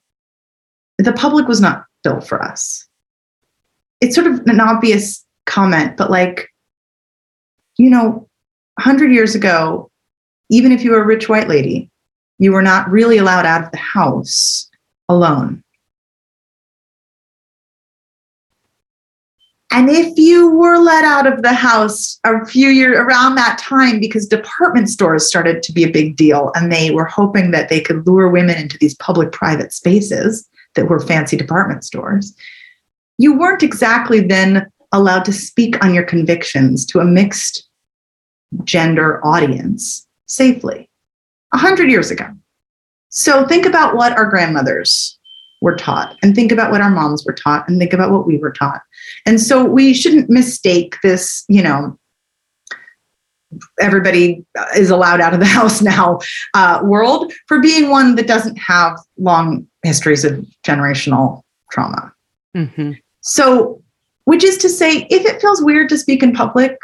[0.98, 2.88] the public was not built for us.
[4.00, 6.50] It's sort of an obvious comment, but like,
[7.78, 8.28] you know,
[8.78, 9.92] 100 years ago,
[10.50, 11.90] even if you were a rich white lady,
[12.40, 14.70] you were not really allowed out of the house
[15.10, 15.64] alone.
[19.76, 24.00] And if you were let out of the house a few years around that time,
[24.00, 27.82] because department stores started to be a big deal and they were hoping that they
[27.82, 32.34] could lure women into these public private spaces that were fancy department stores,
[33.18, 37.68] you weren't exactly then allowed to speak on your convictions to a mixed
[38.64, 40.90] gender audience safely.
[41.52, 42.30] A hundred years ago.
[43.10, 45.20] So think about what our grandmothers
[45.62, 48.38] were taught, and think about what our moms were taught, and think about what we
[48.38, 48.82] were taught.
[49.26, 51.98] And so we shouldn't mistake this, you know,
[53.80, 54.44] everybody
[54.76, 56.20] is allowed out of the house now
[56.54, 61.42] uh, world for being one that doesn't have long histories of generational
[61.72, 62.12] trauma.
[62.56, 62.98] Mhm.
[63.22, 63.82] So,
[64.26, 66.78] which is to say, if it feels weird to speak in public,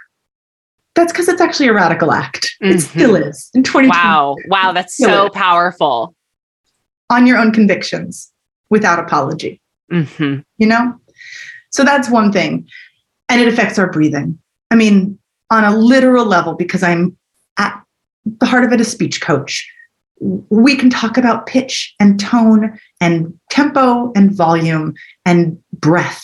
[0.96, 2.56] that's because it's actually a radical act.
[2.62, 2.82] It Mhm.
[2.82, 4.36] still is in 2020 Wow.
[4.48, 4.72] Wow.
[4.72, 6.16] That's so powerful.
[7.10, 8.31] on your own convictions
[8.72, 9.62] without apology,
[9.92, 11.00] hmm you know?
[11.70, 12.68] So that's one thing.
[13.30, 14.40] And it affects our breathing.
[14.72, 15.20] I mean,
[15.52, 17.16] on a literal level, because I'm
[17.58, 17.82] at
[18.26, 19.70] the heart of it a speech coach.
[20.20, 24.94] We can talk about pitch and tone and tempo and volume
[25.26, 26.24] and breath.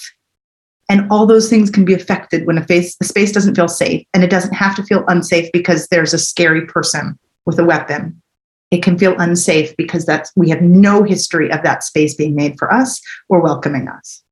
[0.89, 4.05] And all those things can be affected when a face the space doesn't feel safe.
[4.13, 8.21] And it doesn't have to feel unsafe because there's a scary person with a weapon.
[8.69, 12.57] It can feel unsafe because that's we have no history of that space being made
[12.57, 14.23] for us or welcoming us.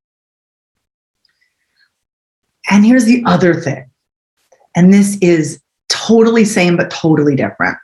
[2.69, 3.89] And here's the other thing.
[4.75, 7.77] And this is totally same but totally different.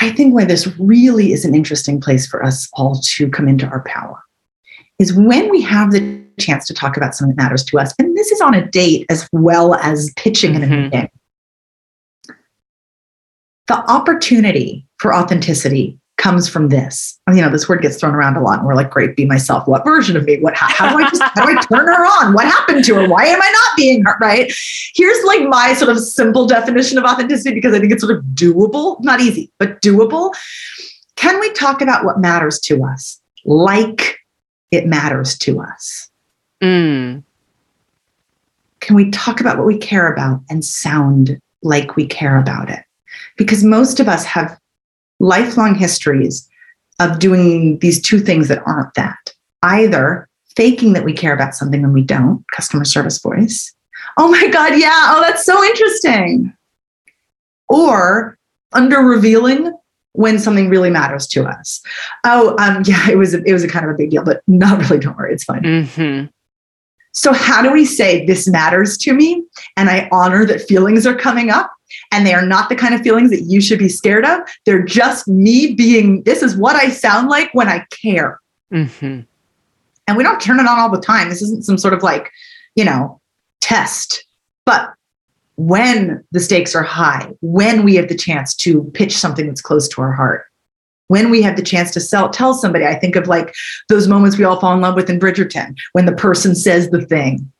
[0.00, 3.66] I think why this really is an interesting place for us all to come into
[3.66, 4.22] our power
[4.98, 7.94] is when we have the chance to talk about something that matters to us.
[7.98, 10.82] And this is on a date as well as pitching in a Mhm.
[10.84, 11.10] meeting.
[13.70, 17.16] The opportunity for authenticity comes from this.
[17.28, 19.68] You know, this word gets thrown around a lot, and we're like, "Great, be myself."
[19.68, 20.40] What version of me?
[20.40, 20.56] What?
[20.56, 21.22] How, how do I just?
[21.22, 22.34] How do I turn her on?
[22.34, 23.08] What happened to her?
[23.08, 24.16] Why am I not being her?
[24.20, 24.52] Right?
[24.96, 28.24] Here's like my sort of simple definition of authenticity because I think it's sort of
[28.34, 30.34] doable, not easy, but doable.
[31.14, 34.18] Can we talk about what matters to us, like
[34.72, 36.10] it matters to us?
[36.60, 37.22] Mm.
[38.80, 42.80] can we talk about what we care about and sound like we care about it?
[43.40, 44.58] Because most of us have
[45.18, 46.46] lifelong histories
[46.98, 49.32] of doing these two things that aren't that
[49.62, 53.74] either faking that we care about something when we don't, customer service voice.
[54.18, 55.06] Oh my God, yeah.
[55.08, 56.54] Oh, that's so interesting.
[57.70, 58.36] Or
[58.72, 59.72] under revealing
[60.12, 61.80] when something really matters to us.
[62.24, 64.42] Oh, um, yeah, it was a, it was a kind of a big deal, but
[64.46, 64.98] not really.
[65.00, 65.86] Don't worry, it's fine.
[65.86, 66.24] hmm
[67.12, 69.42] So, how do we say this matters to me?
[69.78, 71.72] And I honor that feelings are coming up
[72.12, 74.40] and they are not the kind of feelings that you should be scared of.
[74.66, 78.40] They're just me being, this is what I sound like when I care.
[78.72, 79.20] Mm-hmm.
[80.06, 81.28] And we don't turn it on all the time.
[81.28, 82.30] This isn't some sort of like,
[82.74, 83.20] you know,
[83.60, 84.24] test.
[84.64, 84.92] But
[85.56, 89.88] when the stakes are high, when we have the chance to pitch something that's close
[89.88, 90.46] to our heart,
[91.08, 93.52] when we have the chance to sell, tell somebody, I think of like
[93.88, 97.04] those moments we all fall in love with in Bridgerton, when the person says the
[97.04, 97.50] thing.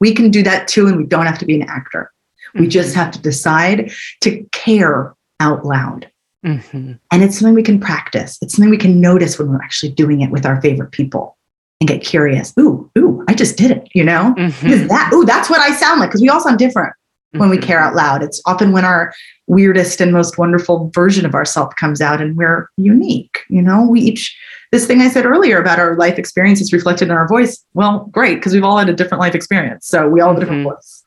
[0.00, 2.10] We can do that too, and we don't have to be an actor.
[2.54, 2.68] We Mm-hmm.
[2.70, 3.92] just have to decide
[4.22, 6.10] to care out loud.
[6.44, 6.92] Mm-hmm.
[7.10, 8.38] And it's something we can practice.
[8.40, 11.36] It's something we can notice when we're actually doing it with our favorite people
[11.80, 12.54] and get curious.
[12.58, 14.34] Ooh, ooh, I just did it, you know?
[14.38, 14.86] Mm-hmm.
[14.86, 16.10] That, ooh, that's what I sound like.
[16.10, 16.92] Because we all sound different
[17.32, 18.22] when we care out loud.
[18.22, 19.12] It's often when our
[19.46, 23.40] weirdest and most wonderful version of ourselves comes out and we're unique.
[23.50, 24.34] You know, we each,
[24.72, 27.62] this thing I said earlier about our life experience is reflected in our voice.
[27.74, 29.86] Well, great, because we've all had a different life experience.
[29.86, 30.72] So we all have a different Mhm.
[30.72, 31.04] voice.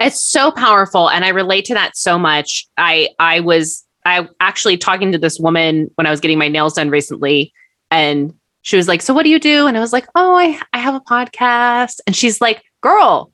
[0.00, 2.66] It's so powerful and I relate to that so much.
[2.76, 6.74] I I was I actually talking to this woman when I was getting my nails
[6.74, 7.52] done recently
[7.90, 8.32] and
[8.62, 10.78] she was like, "So what do you do?" And I was like, "Oh, I I
[10.78, 13.32] have a podcast." And she's like, "Girl."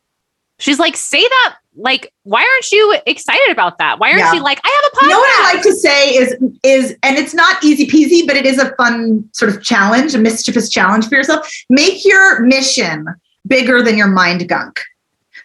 [0.58, 3.98] She's like, "Say that like why aren't you excited about that?
[3.98, 4.32] Why aren't Yeah.
[4.32, 6.96] you like, I have a podcast?" You know what I like to say is is
[7.02, 10.68] and it's not easy peasy, but it is a fun sort of challenge, a mischievous
[10.70, 11.48] challenge for yourself.
[11.70, 13.06] Make your mission
[13.46, 14.80] bigger than your mind gunk.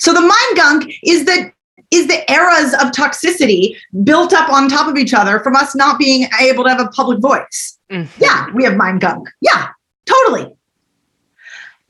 [0.01, 1.51] So the mind gunk is the
[1.91, 5.99] is the eras of toxicity built up on top of each other from us not
[5.99, 7.77] being able to have a public voice.
[7.91, 8.07] Mhm.
[8.17, 9.27] Yeah, we have mind gunk.
[9.41, 9.67] Yeah,
[10.07, 10.55] totally.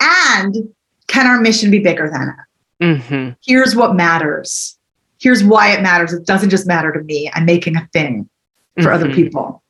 [0.01, 0.73] And
[1.07, 2.99] can our mission be bigger than it?
[2.99, 3.35] Mhm.
[3.45, 4.77] Here's what matters.
[5.19, 6.11] Here's why it matters.
[6.11, 7.31] It doesn't just matter to me.
[7.33, 8.27] I'm making a thing
[8.81, 9.15] for other Mhm.
[9.15, 9.63] people.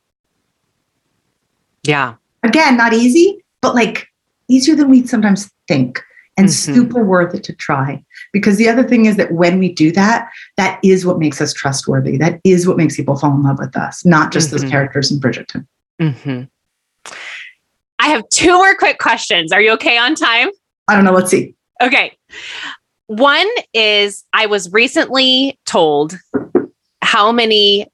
[1.84, 2.14] Yeah.
[2.42, 4.08] Again, not easy, but like
[4.48, 6.02] easier than we sometimes think
[6.42, 6.74] and Mhm.
[6.74, 8.02] super worth it to try.
[8.32, 11.52] Because the other thing is that when we do that, that is what makes us
[11.52, 12.16] trustworthy.
[12.16, 14.70] That is what makes people fall in love with us, not just those Mhm.
[14.70, 15.66] characters in Bridgerton.
[16.00, 16.48] Mhm.
[17.98, 19.52] I have two more quick questions.
[19.52, 20.48] Are you okay on time?
[20.88, 21.12] I don't know.
[21.12, 21.54] Let's see.
[21.80, 22.16] Okay.
[23.06, 26.18] One is I was recently told
[27.02, 27.86] how many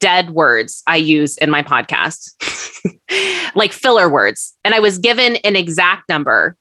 [0.00, 2.30] dead words I use in my podcast,
[3.54, 4.54] like filler words.
[4.64, 6.56] And I was given an exact number,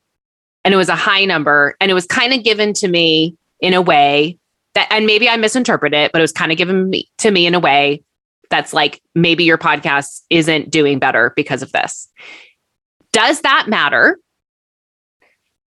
[0.65, 1.75] and it was a high number.
[1.79, 4.37] And it was kind of given to me in a way
[4.73, 7.45] that, and maybe I misinterpret it, but it was kind of given me, to me
[7.45, 8.03] in a way
[8.49, 12.07] that's like, maybe your podcast isn't doing better because of this.
[13.11, 14.19] Does that matter?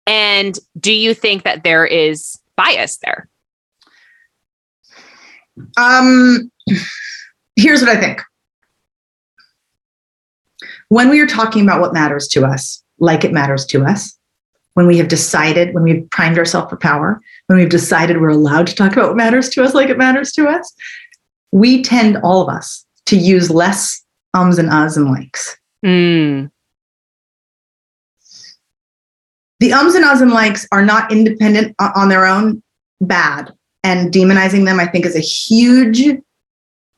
[0.07, 3.27] And do you think that there is bias there?
[5.77, 6.51] Um,
[7.55, 8.21] here's what I think.
[10.89, 14.14] When we are talking about what matters to us, like it matters to us,
[14.75, 18.67] when we have decided, when we've primed ourselves for power, when we've decided we're allowed
[18.67, 20.73] to talk about what matters to us, like it matters to us,
[21.51, 24.03] we tend, all of us, to use less
[24.33, 25.57] ums and uhs and likes.
[25.85, 26.51] Mm,
[29.59, 32.61] The ums and uhs and likes are not independent on their own,
[32.99, 33.51] bad.
[33.83, 36.03] And demonizing them, I think, is a huge,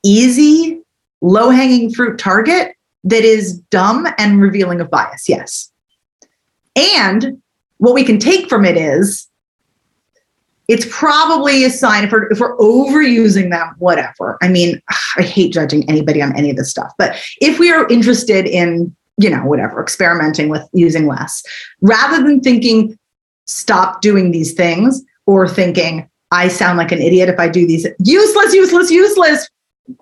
[0.04, 0.82] easy,
[1.22, 5.30] low hanging fruit target that is dumb and revealing of bias.
[5.30, 5.72] Yes.
[6.76, 7.42] And
[7.78, 9.28] what we can take from it is
[10.68, 14.38] it's probably a sign if we're, if we're overusing them, whatever.
[14.42, 14.82] I mean,
[15.18, 18.94] I hate judging anybody on any of this stuff, but if we are interested in,
[19.18, 21.42] you know, whatever, experimenting with using less,
[21.82, 23.00] rather than thinking,
[23.46, 27.88] stop doing these things, or thinking, I sound like an idiot if I do these
[28.04, 29.50] useless, useless, useless,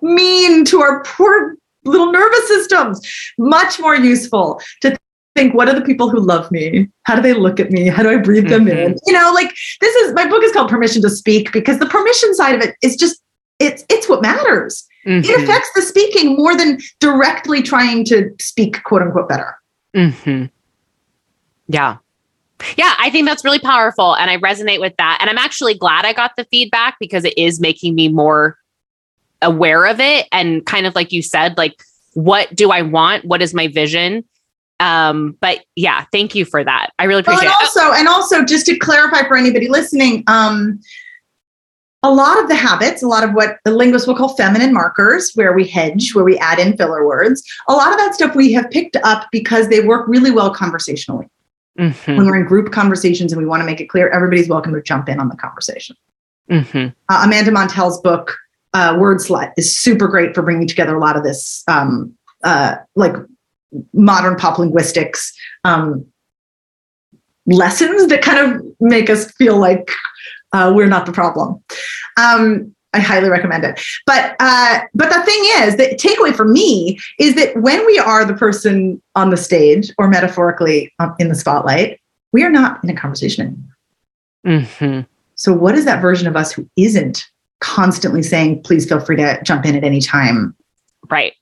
[0.02, 3.00] mean to our poor little nervous systems,
[3.38, 4.96] much more useful to
[5.36, 8.02] think what are the people who love me how do they look at me how
[8.02, 11.00] do i breathe them in you know like this is my book is called permission
[11.00, 13.22] to speak because the permission side of it is just
[13.60, 18.82] it's it's what matters it mhm, affects the speaking more than directly trying to speak
[18.82, 19.56] quote unquote better
[19.94, 20.50] mhm.
[21.68, 21.98] Yeah.
[22.76, 24.16] Yeah, I think that's really powerful.
[24.16, 25.18] And I resonate with that.
[25.20, 28.56] And I'm actually glad I got the feedback because it is making me more
[29.42, 30.26] aware of it.
[30.32, 31.74] And kind of like you said, like,
[32.14, 33.26] what do I want?
[33.26, 34.24] What is my vision?
[34.80, 36.90] Um, but yeah, thank you for that.
[36.98, 37.76] I really Well, appreciate and it.
[37.76, 40.80] also, and also, just to clarify for anybody listening, um,
[42.02, 45.32] a lot of the habits, a lot of what the linguists will call feminine markers,
[45.34, 48.52] where we hedge, where we add in filler words, a lot of that stuff we
[48.52, 51.26] have picked up because they work really well conversationally.
[51.78, 54.72] Mhm, When we're in group conversations and we want to make it clear, everybody's welcome
[54.74, 55.96] to jump in on the conversation.
[56.50, 58.36] mhm, Uh, Amanda Montell's book,
[58.72, 62.12] uh, Word Slut, is super great for bringing together a lot of this, um,
[62.44, 63.14] uh, like
[63.92, 65.32] modern pop linguistics,
[65.64, 66.04] um,
[67.46, 69.90] lessons that kind of make us feel like
[70.52, 71.62] uh, we're not the problem.
[72.16, 73.78] Um, I highly recommend it.
[74.06, 78.24] But uh, but the thing is, the takeaway for me is that when we are
[78.24, 82.00] the person on the stage, or metaphorically um, in the spotlight,
[82.32, 83.76] we are not in a conversation anymore.
[84.46, 85.00] Mm-hmm.
[85.34, 87.26] So, what is that version of us who isn't
[87.60, 90.56] constantly saying, "Please feel free to jump in at any time"?
[91.10, 91.34] Right.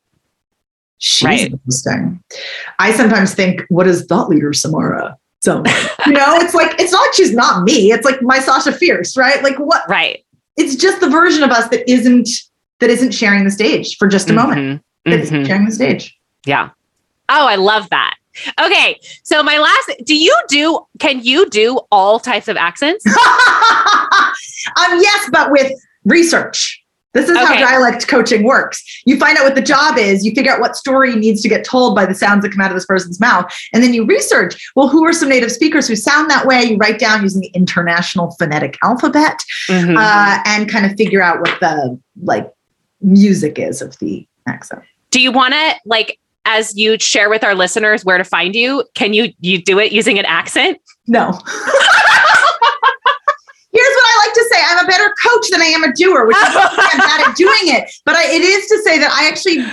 [0.99, 1.51] She's Right.
[1.53, 2.22] interesting.
[2.78, 5.16] I sometimes think, what is thought leader Samara?
[5.40, 5.62] So,
[6.07, 7.92] you know, it's like, it's not she's not me.
[7.92, 9.42] It's like my Sasha Fierce, right?
[9.42, 9.86] Like what?
[9.88, 10.24] Right.
[10.57, 12.28] It's just the version of us that isn't,
[12.80, 14.61] that isn't sharing the stage for just a moment.
[14.61, 14.80] Mhm.
[15.11, 15.47] That isn't Mhm.
[15.47, 16.16] sharing the stage.
[16.47, 16.70] Yeah.
[17.28, 18.14] Oh, I love that.
[18.61, 18.99] Okay.
[19.22, 23.05] So my last do you do can you do all types of accents?
[23.07, 25.72] um, yes, but with
[26.05, 26.82] research.
[27.14, 28.82] This is how dialect coaching works.
[29.06, 31.64] You find out what the job is, you figure out what story needs to get
[31.64, 34.70] told by the sounds that come out of this person's mouth, and then you research
[34.76, 36.62] well, who are some native speakers who sound that way?
[36.64, 39.38] You write down using the international phonetic alphabet
[39.68, 39.96] Mhm.
[39.96, 42.50] uh, and kind of figure out what the like
[43.00, 44.82] music is of the accent.
[45.10, 48.84] do you want to like as you share with our listeners where to find you,
[48.94, 50.78] can you you do it using an accent?
[51.06, 51.30] No.
[53.72, 56.27] Here's what I like to say I'm a better coach than I am a doer,
[56.27, 57.91] which is why I'm bad at doing it.
[58.05, 59.64] But I, it is to say that I actually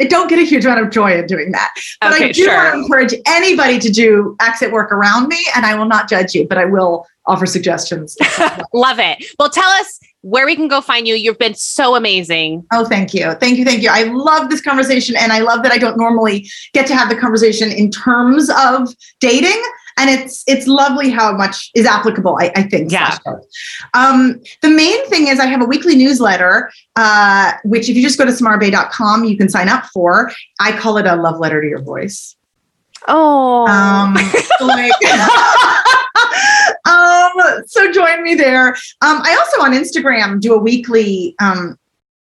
[0.00, 1.74] I don't get a huge amount of joy in doing that.
[2.00, 2.54] But I Okay, do sure.
[2.54, 6.34] want to encourage anybody to do accent work around me, and I will not judge
[6.34, 8.16] you, but I will offer suggestions.
[8.72, 9.24] Love it.
[9.38, 11.14] Well, tell us where we can go find you.
[11.14, 12.66] You've been so amazing.
[12.72, 13.34] Oh, thank you.
[13.34, 13.64] Thank you.
[13.64, 13.90] Thank you.
[13.90, 15.16] I love this conversation.
[15.16, 18.94] And I love that I don't normally get to have the conversation in terms of
[19.20, 19.62] dating.
[20.00, 22.90] And it's it's lovely how much is applicable, I, I think.
[22.90, 23.18] Yeah.
[23.92, 28.18] Um, the main thing is I have a weekly newsletter, uh, which if you just
[28.18, 30.32] go to samarabay.com, you can sign up for.
[30.58, 32.34] I call it a love letter to your voice.
[33.08, 33.66] Oh.
[33.66, 34.16] Um,
[34.58, 34.92] so like,
[36.86, 38.68] um, so join me there.
[39.00, 41.78] Um, I also on Instagram do a weekly, um,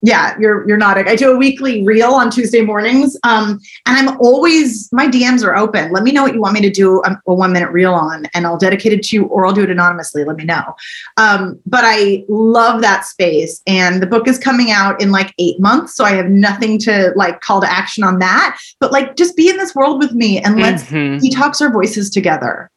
[0.03, 1.07] yeah, you're you're nodding.
[1.07, 5.55] I do a weekly reel on Tuesday mornings, um, and I'm always my DMs are
[5.55, 5.91] open.
[5.91, 8.25] Let me know what you want me to do a, a one minute reel on,
[8.33, 10.23] and I'll dedicate it to you, or I'll do it anonymously.
[10.23, 10.75] Let me know.
[11.17, 15.59] Um, but I love that space, and the book is coming out in like eight
[15.59, 18.59] months, so I have nothing to like call to action on that.
[18.79, 21.19] But like, just be in this world with me, and let's Mhm.
[21.19, 22.71] detox our voices together.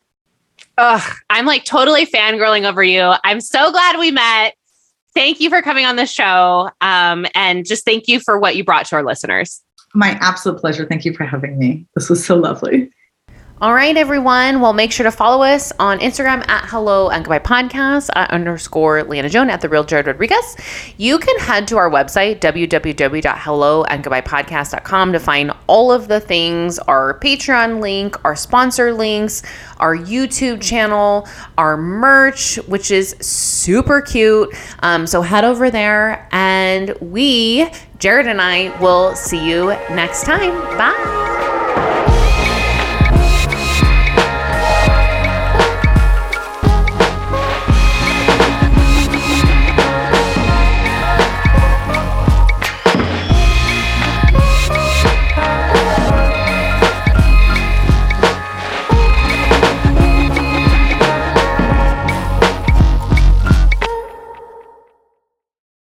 [0.76, 3.14] Ugh, I'm like totally fangirling over you.
[3.24, 4.54] I'm so glad we met.
[5.14, 6.70] Thank you for coming on the show.
[6.80, 9.62] Um, and just thank you for what you brought to our listeners.
[9.94, 10.84] My absolute pleasure.
[10.86, 11.86] Thank you for having me.
[11.94, 12.90] This was so lovely.
[13.60, 14.60] All right, everyone.
[14.60, 19.04] Well, make sure to follow us on Instagram at Hello and Goodbye Podcast at underscore
[19.04, 20.56] Leanna Joan at the real Jared Rodriguez.
[20.98, 27.80] You can head to our website www.helloandgoodbyepodcast.com to find all of the things: our Patreon
[27.80, 29.44] link, our sponsor links,
[29.78, 34.52] our YouTube channel, our merch, which is super cute.
[34.80, 40.50] Um, so head over there, and we, Jared and I, will see you next time.
[40.76, 41.33] Bye.